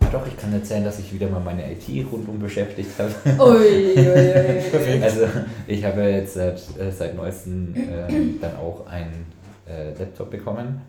[0.00, 3.14] Ah, doch, ich kann erzählen, dass ich wieder mal meine IT rundum beschäftigt habe.
[3.40, 5.00] Ui, ui, ui.
[5.02, 5.28] Also
[5.68, 9.26] ich habe jetzt seit, äh, seit neuestem ähm, dann auch einen
[9.68, 10.80] äh, Laptop bekommen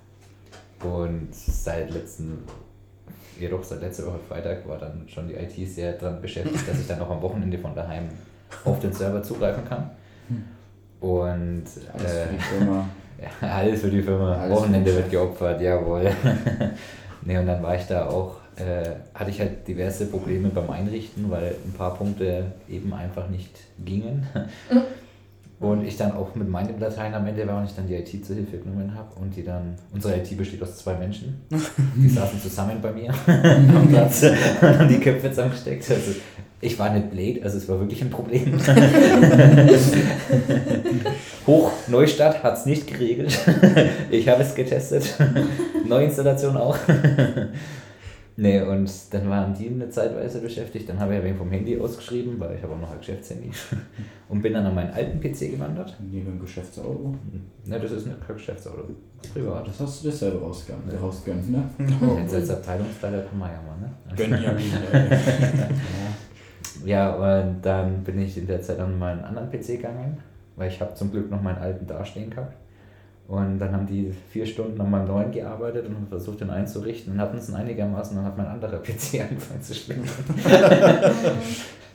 [0.84, 2.40] und seit letzten,
[3.42, 6.88] jedoch seit letzter Woche Freitag war dann schon die IT sehr daran beschäftigt, dass ich
[6.88, 8.10] dann auch am Wochenende von daheim
[8.66, 9.90] auf den Server zugreifen kann.
[11.00, 11.64] Und
[11.94, 12.90] Alles für äh, die Firma.
[13.42, 14.36] ja, alles für die Firma.
[14.36, 16.04] Alles Wochenende wird geopfert, jawohl.
[17.24, 21.30] ne, und dann war ich da auch, äh, hatte ich halt diverse Probleme beim Einrichten,
[21.32, 24.28] weil ein paar Punkte eben einfach nicht gingen.
[25.62, 28.26] Und ich dann auch mit meinen Dateien am Ende war und ich dann die IT
[28.26, 31.40] zur Hilfe genommen habe und die dann, unsere IT besteht aus zwei Menschen,
[31.96, 35.88] die saßen zusammen bei mir am Platz und haben die Köpfe zusammengesteckt.
[35.92, 36.14] Also
[36.62, 38.60] ich war nicht blöd, also es war wirklich ein Problem.
[41.46, 43.38] Hoch, Neustadt hat es nicht geregelt.
[44.10, 45.16] Ich habe es getestet.
[45.88, 46.78] Neuinstallation auch.
[48.42, 50.90] Nee, und dann waren die eine Zeitweise beschäftigt.
[50.90, 53.52] Dann habe ich wenig vom Handy ausgeschrieben, weil ich habe auch noch ein Geschäftshandy.
[54.30, 55.96] Und bin dann an meinen alten PC gewandert.
[56.00, 57.14] Neben dem Geschäftsauto.
[57.66, 58.86] Ne, das ist nicht kein Geschäftsauto.
[59.32, 59.68] Privat.
[59.68, 61.00] Das hast du dir selber rausgegönnt, Ja.
[61.00, 61.64] rausgegönnt ne?
[62.22, 63.92] Jetzt als Abteilungsleiter kann man ja mal, ne?
[64.16, 64.72] Benjamin.
[66.84, 70.18] Ja, und dann bin ich in der Zeit an meinen anderen PC gegangen,
[70.56, 72.56] weil ich habe zum Glück noch meinen alten dastehen gehabt.
[73.28, 77.14] Und dann haben die vier Stunden an meinem neuen gearbeitet und haben versucht, den einzurichten
[77.14, 78.16] und hatten es einigermaßen.
[78.16, 80.04] Dann hat mein anderer PC angefangen zu schwimmen.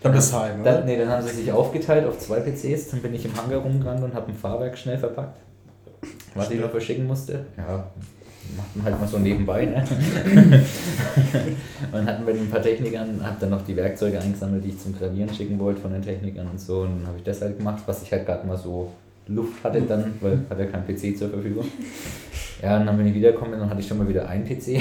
[0.03, 0.73] Dann bist du heim, oder?
[0.73, 2.91] Dann, nee, dann haben sie sich aufgeteilt auf zwei PCs.
[2.91, 5.41] Dann bin ich im Hangar rumgerannt und habe ein Fahrwerk schnell verpackt,
[6.35, 7.47] was ich noch verschicken musste.
[7.57, 7.91] Ja,
[8.57, 9.65] macht man halt mal so nebenbei.
[9.65, 9.83] Ne?
[11.93, 14.97] und hatten mit ein paar Technikern, habe dann noch die Werkzeuge eingesammelt, die ich zum
[14.97, 16.83] Gravieren schicken wollte von den Technikern und so.
[16.83, 18.93] Und dann habe ich das halt gemacht, was ich halt gerade mal so
[19.29, 21.67] Luft hatte dann, weil hatte ja kein PC zur Verfügung.
[22.63, 24.81] Ja, und dann bin ich wiedergekommen und dann hatte ich schon mal wieder einen PC.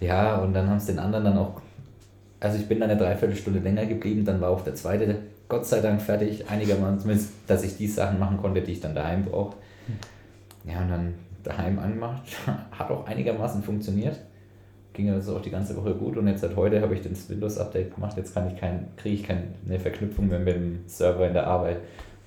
[0.00, 1.60] ja, und dann haben es den anderen dann auch
[2.44, 5.16] also ich bin dann eine Dreiviertelstunde länger geblieben, dann war auch der zweite
[5.48, 8.94] Gott sei Dank fertig, einigermaßen zumindest, dass ich die Sachen machen konnte, die ich dann
[8.94, 9.56] daheim brauche.
[10.64, 12.22] Ja, und dann daheim angemacht,
[12.70, 14.20] hat auch einigermaßen funktioniert.
[14.94, 17.96] Ging also auch die ganze Woche gut und jetzt seit heute habe ich das Windows-Update
[17.96, 19.44] gemacht, jetzt kann ich kein, kriege ich keine
[19.80, 21.78] Verknüpfung mehr mit dem Server in der Arbeit.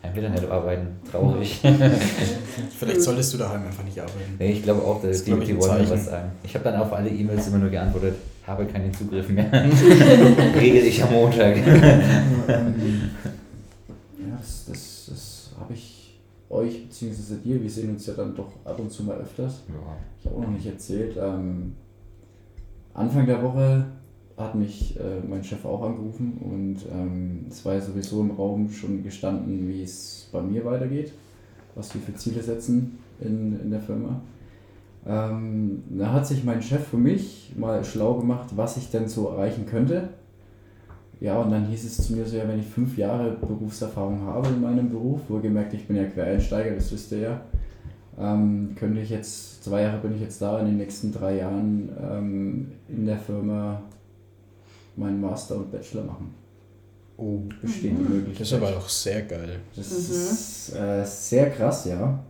[0.03, 1.61] Ein Internet arbeiten, traurig.
[2.77, 4.35] Vielleicht solltest du daheim einfach nicht arbeiten.
[4.37, 5.89] nee, ich glaube auch, Das dass die, die wollen mir Zeichen.
[5.91, 6.31] was sagen.
[6.43, 8.15] Ich habe dann auf alle E-Mails immer nur geantwortet,
[8.45, 9.49] habe keinen Zugriff mehr.
[10.59, 11.55] Regel ich am Montag.
[11.57, 13.09] Ähm,
[14.19, 17.35] ja, das, das, das habe ich euch bzw.
[17.43, 19.63] dir, wir sehen uns ja dann doch ab und zu mal öfters.
[19.69, 19.95] Ja.
[20.19, 21.17] Ich habe auch noch nicht erzählt.
[21.17, 21.73] Ähm,
[22.97, 23.85] Anfang der Woche
[24.37, 28.71] hat mich äh, mein Chef auch angerufen und ähm, es war ja sowieso im Raum
[28.71, 31.13] schon gestanden, wie es bei mir weitergeht,
[31.75, 34.19] was wir für Ziele setzen in, in der Firma.
[35.05, 39.29] Ähm, da hat sich mein Chef für mich mal schlau gemacht, was ich denn so
[39.29, 40.09] erreichen könnte.
[41.19, 44.47] Ja, und dann hieß es zu mir so, ja, wenn ich fünf Jahre Berufserfahrung habe
[44.49, 47.41] in meinem Beruf, wohlgemerkt, ich bin ja Quereinsteiger, das wisst ihr ja,
[48.19, 51.89] ähm, könnte ich jetzt, zwei Jahre bin ich jetzt da, in den nächsten drei Jahren
[52.01, 53.81] ähm, in der Firma
[54.95, 56.33] meinen Master und Bachelor machen.
[57.17, 58.41] Oh, Besteht die Möglichkeit.
[58.41, 59.59] das ist aber auch sehr geil.
[59.75, 59.97] Das Mhm.
[59.97, 62.23] ist äh, sehr krass, ja.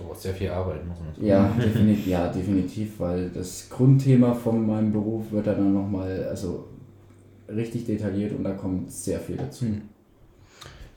[0.00, 1.24] Aber sehr viel Arbeit, muss man.
[1.26, 6.68] Ja, definitiv, ja, definitiv, weil das Grundthema von meinem Beruf wird dann nochmal, also
[7.48, 9.64] richtig detailliert und da kommt sehr viel dazu.
[9.64, 9.82] Hm.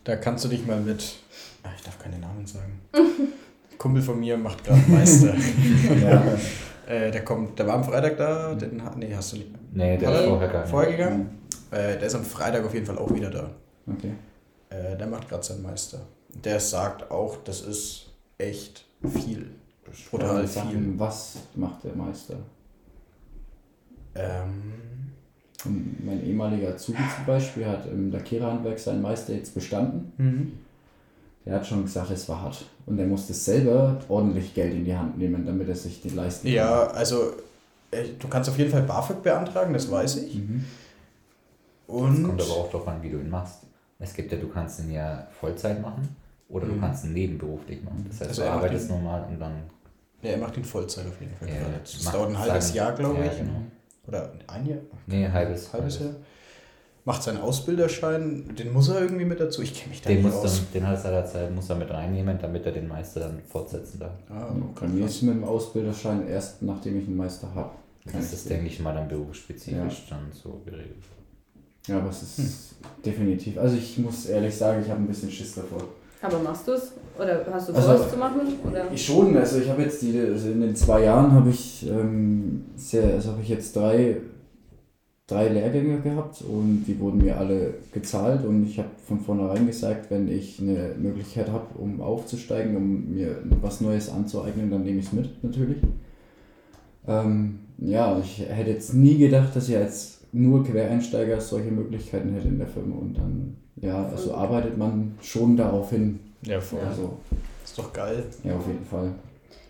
[0.03, 1.15] Da kannst du dich mal mit.
[1.63, 2.79] Ah, ich darf keine Namen sagen.
[3.81, 5.33] Kumpel von mir macht gerade Meister.
[6.03, 6.23] Ja,
[6.87, 9.49] äh, der kommt, der war am Freitag da, den hat, nee, hast du nicht.
[9.73, 10.69] Nee, der Hat ist er vorher nicht.
[10.69, 11.39] Vorher gegangen?
[11.71, 13.49] Äh, der ist am Freitag auf jeden Fall auch wieder da.
[13.91, 14.11] okay.
[14.69, 15.97] Äh, der macht gerade seinen Meister.
[16.43, 19.49] Der sagt auch, das ist echt viel.
[20.11, 20.99] Brutal Sachen, viel.
[20.99, 22.35] Was macht der Meister?
[24.13, 24.73] Ähm,
[26.05, 30.13] mein ehemaliger Azubi zum Beispiel hat im Lackiererhandwerk seinen Meister jetzt bestanden.
[30.17, 30.51] mhm.
[31.45, 32.65] Der hat schon gesagt, es war hart.
[32.85, 36.47] Und er musste selber ordentlich Geld in die Hand nehmen, damit er sich die leisten
[36.47, 36.53] kann.
[36.55, 37.31] Ja, also
[37.89, 40.35] äh, du kannst auf jeden Fall BAföG beantragen, das weiß ich.
[40.35, 40.63] Mhm.
[41.87, 43.59] Es Und kommt aber auch darauf an, wie du ihn machst.
[43.99, 46.15] Es gibt ja, du kannst ihn ja Vollzeit machen
[46.49, 46.79] oder du Mhm.
[46.81, 48.05] kannst ihn nebenberuflich machen.
[48.07, 49.53] Das heißt, Also du er arbeitest ihn- normal und dann.
[50.21, 51.49] ja, er macht ihn Vollzeit auf jeden Fall.
[51.49, 53.37] Ja, das macht dauert ein halbes sein- Jahr, glaube ja, ich.
[53.39, 53.61] Genau.
[54.07, 54.77] Oder ein Jahr?
[55.07, 55.71] Nee, halbes.
[55.73, 56.13] halbes Jahr.
[57.03, 59.63] Macht seinen Ausbilderschein, den muss er irgendwie mit dazu.
[59.63, 60.57] Ich kenne mich da Den, nicht muss aus.
[60.57, 63.99] dann, den hat er seinerzeit muss er mit reinnehmen, damit er den Meister dann fortsetzen
[63.99, 64.11] darf.
[64.29, 67.71] Ah, Bei mir ist mit dem Ausbilderschein erst, nachdem ich einen Meister habe.
[68.13, 70.95] Das ist, denke ich mal, dann berufsspezifisch dann so geregelt.
[71.87, 73.57] Ja, aber es ist definitiv.
[73.57, 75.83] Also ich muss ehrlich sagen, ich habe ein bisschen Schiss davor.
[76.21, 76.91] Aber machst du es?
[77.17, 78.41] Oder hast du Also- vor, es zu machen?
[78.69, 78.91] Oder?
[78.91, 82.65] Ich schon, also ich habe jetzt die, also in den zwei Jahren habe ich ähm,
[82.75, 84.17] sehr, also habe ich jetzt drei,
[85.27, 90.11] drei Lehrgänge gehabt und die wurden mir alle gezahlt und ich habe von vornherein gesagt,
[90.11, 95.05] wenn ich eine Möglichkeit habe, um aufzusteigen, um mir was Neues anzueignen, dann nehme ich
[95.07, 95.77] es mit natürlich.
[97.07, 102.47] Ähm, ja, ich hätte jetzt nie gedacht, dass ich als nur Quereinsteiger solche Möglichkeiten hätte
[102.47, 106.19] in der Firma und dann, ja, also arbeitet man schon darauf hin.
[106.45, 106.79] Ja, voll.
[106.87, 107.17] Also,
[107.63, 108.23] Ist doch geil.
[108.43, 109.11] ja, auf jeden Fall.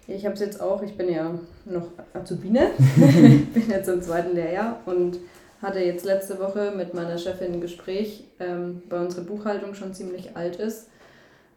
[0.08, 1.32] Ja, ich habe es jetzt auch, ich bin ja
[1.66, 5.20] noch Azubine, ich bin jetzt im zweiten Lehrjahr und
[5.62, 10.36] hatte jetzt letzte Woche mit meiner Chefin ein Gespräch, ähm, weil unsere Buchhaltung schon ziemlich
[10.36, 10.88] alt ist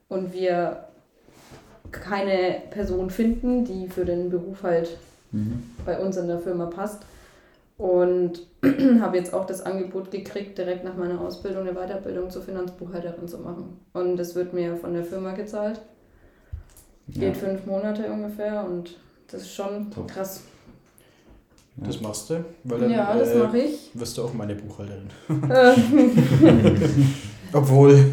[0.08, 0.84] und wir
[1.90, 4.96] keine Person finden, die für den Beruf halt
[5.34, 5.64] Mhm.
[5.84, 7.02] bei uns in der Firma passt.
[7.76, 8.46] Und
[9.00, 13.38] habe jetzt auch das Angebot gekriegt, direkt nach meiner Ausbildung eine Weiterbildung zur Finanzbuchhalterin zu
[13.38, 13.80] machen.
[13.92, 15.80] Und das wird mir von der Firma gezahlt.
[17.08, 18.96] Geht fünf Monate ungefähr und
[19.26, 20.08] das ist schon Top.
[20.08, 20.42] krass.
[21.76, 22.44] Das machst du?
[22.64, 23.90] Weil dann, Ja, das äh, mache ich.
[23.94, 25.08] Wirst du auch meine Buchhalterin.
[27.52, 28.12] Obwohl.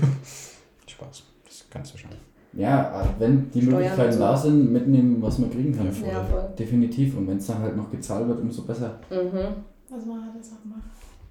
[0.88, 1.24] Spaß.
[1.46, 2.10] Das kannst du schon.
[2.54, 4.20] Ja, wenn die Steuern Möglichkeiten so.
[4.20, 5.86] da sind, mitnehmen, was man kriegen kann.
[5.86, 6.10] Ja, voll.
[6.10, 6.50] ja, voll.
[6.58, 7.16] Definitiv.
[7.18, 9.00] Und wenn es dann halt noch gezahlt wird, umso besser.
[9.10, 9.56] Mhm,
[9.90, 10.82] Was man halt jetzt auch macht.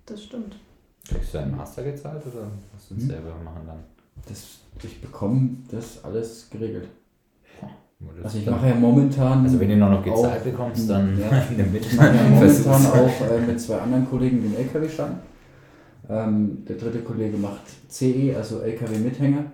[0.06, 0.56] das stimmt.
[1.06, 3.08] Kriegst du einen Master gezahlt oder musst du es Hm.
[3.08, 3.80] selber machen dann?
[4.28, 6.88] Das, ich bekomme das alles geregelt.
[7.60, 7.70] Das
[8.22, 9.44] Also ich mache ja momentan.
[9.44, 11.44] also wenn du noch noch gezahlt auch- bekommst, dann Ja.
[11.56, 11.84] nimm mit.
[11.86, 15.18] Ich mache ja momentan auch äh, mit zwei anderen Kollegen den LKW-Schein.
[16.08, 19.44] Ähm, der dritte Kollege macht CE, also LKW-Mithänger.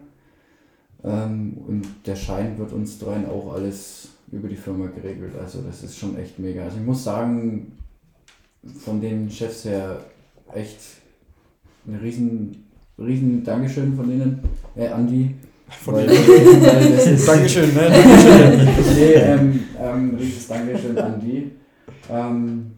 [1.04, 5.32] Ähm, und der Schein wird uns dreien auch alles über die Firma geregelt.
[5.40, 6.64] Also das ist schon echt mega.
[6.64, 7.72] Also ich muss sagen,
[8.78, 10.00] von den Chefs her
[10.54, 10.78] echt
[11.86, 12.64] ein riesen,
[12.98, 14.40] riesen Dankeschön von denen.
[14.76, 15.34] Äh, Andi.
[15.68, 17.90] Von Weil- weil das ist- Dankeschön, ne?
[17.90, 18.94] Dankeschön.
[18.94, 21.50] nee, ähm, ähm, riesiges Dankeschön an die.
[22.10, 22.72] Ähm,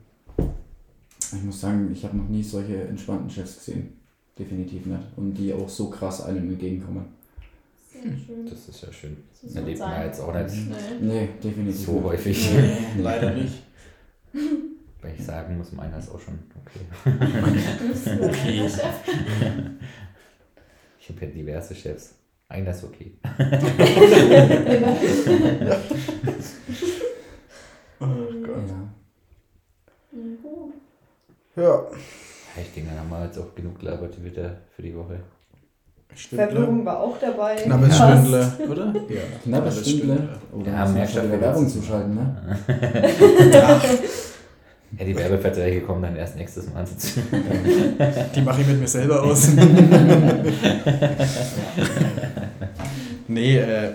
[1.32, 3.93] ich muss sagen, ich habe noch nie solche entspannten Chefs gesehen.
[4.39, 5.01] Definitiv nicht.
[5.16, 7.05] Und die auch so krass einem entgegenkommen.
[7.93, 8.47] Sehr schön.
[8.49, 9.16] Das ist ja schön.
[9.34, 10.55] So soll's Erlebt man jetzt auch nicht
[11.03, 11.28] Nee.
[11.43, 12.49] Definitiv so häufig.
[12.53, 13.55] Nee, leider nicht.
[15.03, 16.80] Weil ich sagen muss, meiner ist auch schon okay.
[18.20, 18.70] Okay.
[21.01, 22.14] Ich habe ja diverse Chefs.
[22.49, 23.12] Einer ist okay.
[28.01, 28.68] Oh Gott.
[28.68, 28.88] Ja.
[30.12, 30.72] Mhm.
[31.57, 31.62] Ja.
[31.64, 31.82] Ja,
[32.62, 35.18] Ich denke, dann haben wir jetzt auch genug gelabert wieder für die Woche.
[36.14, 37.57] Verblüffung war auch dabei.
[37.57, 38.26] Knappes Passt.
[38.26, 38.94] Stündler, oder?
[39.09, 39.20] Ja.
[39.42, 40.28] Knappes Stündle.
[40.53, 41.74] Oder Ja, ja, mehr mehr schon wieder Stündle Werbung wird's.
[41.74, 42.59] zuschalten, ne?
[44.97, 46.84] Ja, die Werbeverträge kommen dann erst nächstes Mal.
[48.34, 49.51] Die mache ich mit mir selber aus.
[53.28, 53.93] nee, äh,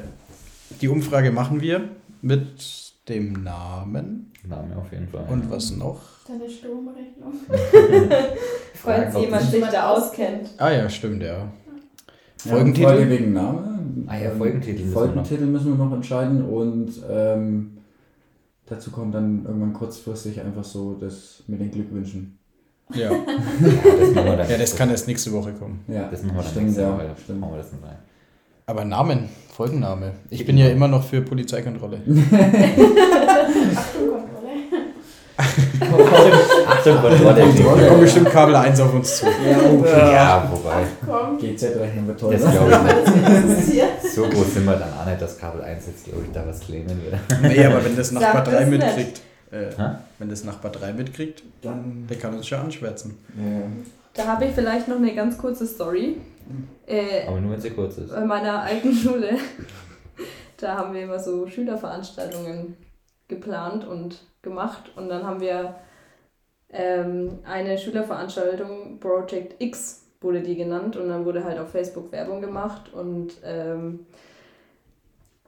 [0.80, 1.90] die Umfrage machen wir
[2.22, 4.32] mit dem Namen.
[4.48, 5.26] Name auf jeden Fall.
[5.30, 6.02] Und was noch?
[6.28, 7.34] Deine Stromrechnung.
[8.74, 10.50] Falls jemand sich da auskennt.
[10.58, 11.38] Ah ja, stimmt, ja.
[11.38, 12.88] Ja, Folgentitel?
[12.88, 14.06] Folge wegen Name.
[14.08, 17.78] Ah ja, Ähm, Folgentitel müssen wir Folgentitel müssen wir noch entscheiden und ähm,
[18.66, 22.38] dazu kommt dann irgendwann kurzfristig einfach so das mit den Glückwünschen.
[22.94, 23.10] Ja.
[23.64, 24.50] Ja, das machen wir dann.
[24.50, 25.84] ja, das kann erst nächste Woche kommen.
[25.88, 27.10] Ja, Das machen wir dann stimmt, nächste ja, Woche.
[27.24, 27.40] stimmt.
[27.40, 27.98] Machen wir das nicht rein.
[28.66, 30.14] Aber Namen, Folgenname.
[30.30, 32.02] Ich bin ja immer noch für Polizeikontrolle.
[35.38, 36.43] Achtung, Kontrolle.
[36.92, 39.26] Achtung, Da kommt bestimmt Kabel 1 auf uns zu.
[39.26, 39.86] Ja, oh.
[39.86, 40.84] Ja, wobei.
[41.06, 41.38] Komm.
[41.38, 42.34] GZ-Rechnung wird toll.
[42.34, 42.52] Das ne?
[42.52, 43.84] glaube ich nicht.
[44.14, 46.60] So groß sind wir dann auch nicht, dass Kabel 1 jetzt, glaube ich, da was
[46.60, 47.16] claimen wird.
[47.42, 48.80] Nee, aber wenn das Nachbar Sag 3 das nicht.
[48.80, 49.22] mitkriegt,
[49.52, 52.06] äh, wenn das Nachbar 3 mitkriegt, Dann.
[52.08, 53.18] der kann uns schon anschwärzen.
[53.36, 53.62] Ja.
[54.14, 56.18] Da habe ich vielleicht noch eine ganz kurze Story.
[56.86, 58.12] Äh, Aber nur wenn sie kurz ist.
[58.12, 59.38] bei meiner alten Schule,
[60.58, 62.78] da haben wir immer so Schülerveranstaltungen
[63.28, 65.76] geplant und gemacht und dann haben wir
[66.74, 72.42] ähm, eine Schülerveranstaltung, Project X wurde die genannt und dann wurde halt auf Facebook Werbung
[72.42, 74.00] gemacht und ähm,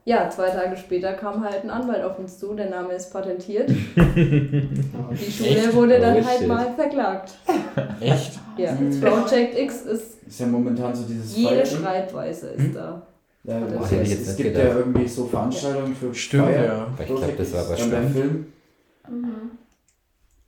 [0.04, 3.68] ja, zwei Tage später kam halt ein Anwalt auf uns zu, der Name ist patentiert.
[3.96, 6.46] Die Schule wurde dann Oh, halt shit.
[6.48, 7.34] mal verklagt.
[8.00, 8.38] Echt?
[8.56, 9.00] Ja, Mhm.
[9.00, 11.78] Project X ist, Ist ja momentan so dieses jede Fighting.
[11.78, 12.74] Schreibweise ist Hm?
[12.74, 13.02] da.
[13.44, 14.72] Ja, es, hätte ich es, jetzt es nicht gibt gedacht.
[14.72, 16.64] ja irgendwie so Veranstaltungen für Stimmt, Fire.
[16.64, 16.86] ja.
[17.00, 17.76] Ich glaube, das war aber.
[17.76, 18.46] Film,
[19.08, 19.50] Mhm.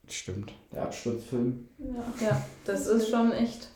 [0.08, 0.52] Stimmt.
[0.72, 1.68] der Absturzfilm.
[1.78, 2.26] Ja.
[2.28, 3.68] Ja, das ist schon echt,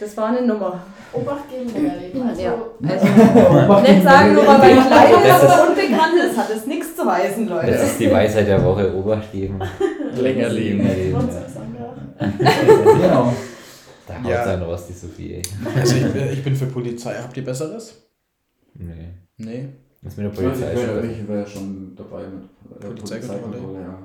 [0.00, 0.82] das war eine Nummer.
[1.12, 2.22] Obacht geben Leben.
[2.28, 2.54] Also, Ja.
[2.88, 7.48] Also, nicht sagen, nur weil Kleiner ist- so unbekannt ist, hat es nichts zu weisen,
[7.48, 7.70] Leute.
[7.72, 9.60] Das ist die Weisheit der Woche, Obacht geben.
[10.16, 10.78] Länger leben.
[10.82, 11.28] Länger leben,
[12.18, 12.50] ja.
[12.50, 13.32] genau.
[14.06, 14.44] Da haut Ja.
[14.44, 15.42] dann raus, die Sophie, ey.
[15.78, 17.14] Also ich, bin- ich bin für Polizei.
[17.22, 18.02] Habt ihr Besseres?
[18.74, 19.08] Nee.
[19.36, 19.68] Nee.
[20.02, 23.80] Was mit der Ich Polizei wäre ich wäre schon dabei mit äh, Polizeikontrolle?
[23.80, 23.98] ja.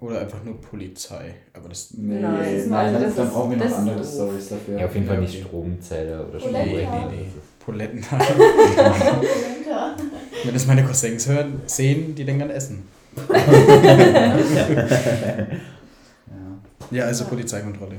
[0.00, 1.34] Oder einfach nur Polizei.
[1.54, 1.92] Aber das.
[1.94, 4.04] Nee, Nein, nein, das ist- dann, das dann brauchen wir noch andere.
[4.04, 4.78] Stories dafür.
[4.78, 5.42] Ja, auf jeden Fall nicht.
[5.44, 6.64] Stromzähler oder Polenta.
[6.64, 7.26] Nee, nee, nee.
[7.64, 8.00] Poletten.
[8.00, 9.20] Polenta.
[10.44, 12.82] Wenn das meine Cousins hören, sehen, die denken an Essen.
[13.28, 14.36] Ja.
[16.90, 17.96] Ja, also Polizeikontrolle.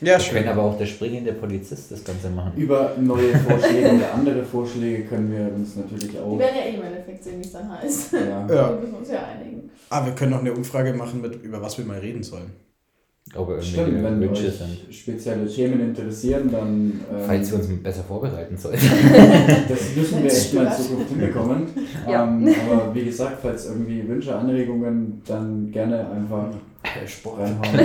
[0.00, 0.34] Ja, Wir schön.
[0.38, 2.52] können aber auch der springende Polizist das Ganze machen.
[2.56, 6.38] Über neue Vorschläge oder andere Vorschläge können wir uns natürlich Die auch.
[6.38, 8.12] werden ja eh im Endeffekt sehen, wie es dann heißt.
[8.12, 8.18] Ja.
[8.46, 8.70] Ja.
[8.74, 9.70] Wir müssen uns ja einigen.
[9.88, 12.50] Ah, wir können noch eine Umfrage machen, mit, über was wir mal reden sollen.
[13.34, 14.94] Ob er Stimmt, wenn Wünsche euch sind.
[14.94, 18.78] spezielle Themen interessieren, dann ähm, Falls wir uns besser vorbereiten sollten.
[19.68, 20.72] das müssen wir echt mal in.
[20.72, 21.66] Zukunft hinbekommen.
[22.08, 22.22] Ja.
[22.24, 26.46] ähm, aber wie gesagt, falls irgendwie Wünsche, Anregungen, dann gerne einfach
[27.06, 27.40] Sport.
[27.40, 27.80] reinhauen.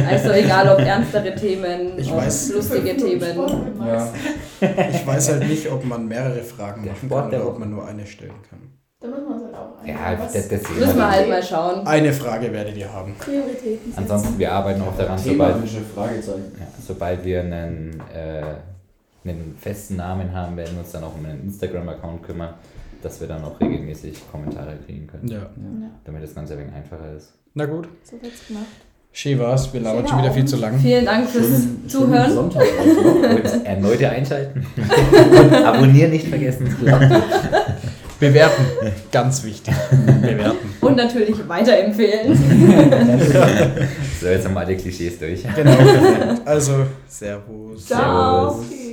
[0.08, 2.52] Also egal ob ernstere Themen, Ich ob weiß.
[2.54, 3.36] lustige Themen.
[3.84, 4.12] Ja.
[4.60, 7.58] Ich weiß halt nicht, ob man mehrere Fragen Der machen Sport kann der oder ob
[7.58, 8.60] man nur eine stellen kann.
[9.00, 9.86] Da müssen wir uns halt auch.
[9.86, 11.86] Ja, das, das Müssen wir halt mal schauen.
[11.86, 13.14] Eine Frage werdet ihr haben.
[13.18, 13.92] Prioritäten.
[13.96, 16.32] Ansonsten, wir arbeiten auch daran, sobald, ja,
[16.86, 18.42] sobald wir einen, äh,
[19.28, 22.54] einen festen Namen haben, werden wir uns dann auch um einen Instagram-Account kümmern,
[23.02, 25.28] dass wir dann auch regelmäßig Kommentare kriegen können.
[25.28, 25.38] Ja.
[25.38, 25.46] Ja,
[26.04, 27.32] Damit das Ganze ein wenig einfacher ist.
[27.54, 27.88] Na gut.
[28.04, 28.64] so wird's gemacht.
[29.10, 29.72] Schön war's.
[29.72, 30.78] Wir labern schon wieder viel zu lang.
[30.78, 32.32] Vielen Dank fürs Schönen- schönen Zuhören.
[32.32, 33.30] Sonntag euch noch.
[33.56, 34.66] Und erneute einschalten.
[35.64, 36.66] Abonnieren nicht vergessen.
[38.20, 38.64] Bewerten.
[39.12, 39.74] Ganz wichtig.
[40.20, 40.74] Bewerten.
[40.80, 42.36] Und natürlich weiterempfehlen.
[44.20, 45.44] So, jetzt haben wir alle Klischees durch.
[45.54, 45.76] Genau.
[46.44, 47.86] Also, Servus.
[47.86, 48.50] Ciao.
[48.50, 48.87] Servus.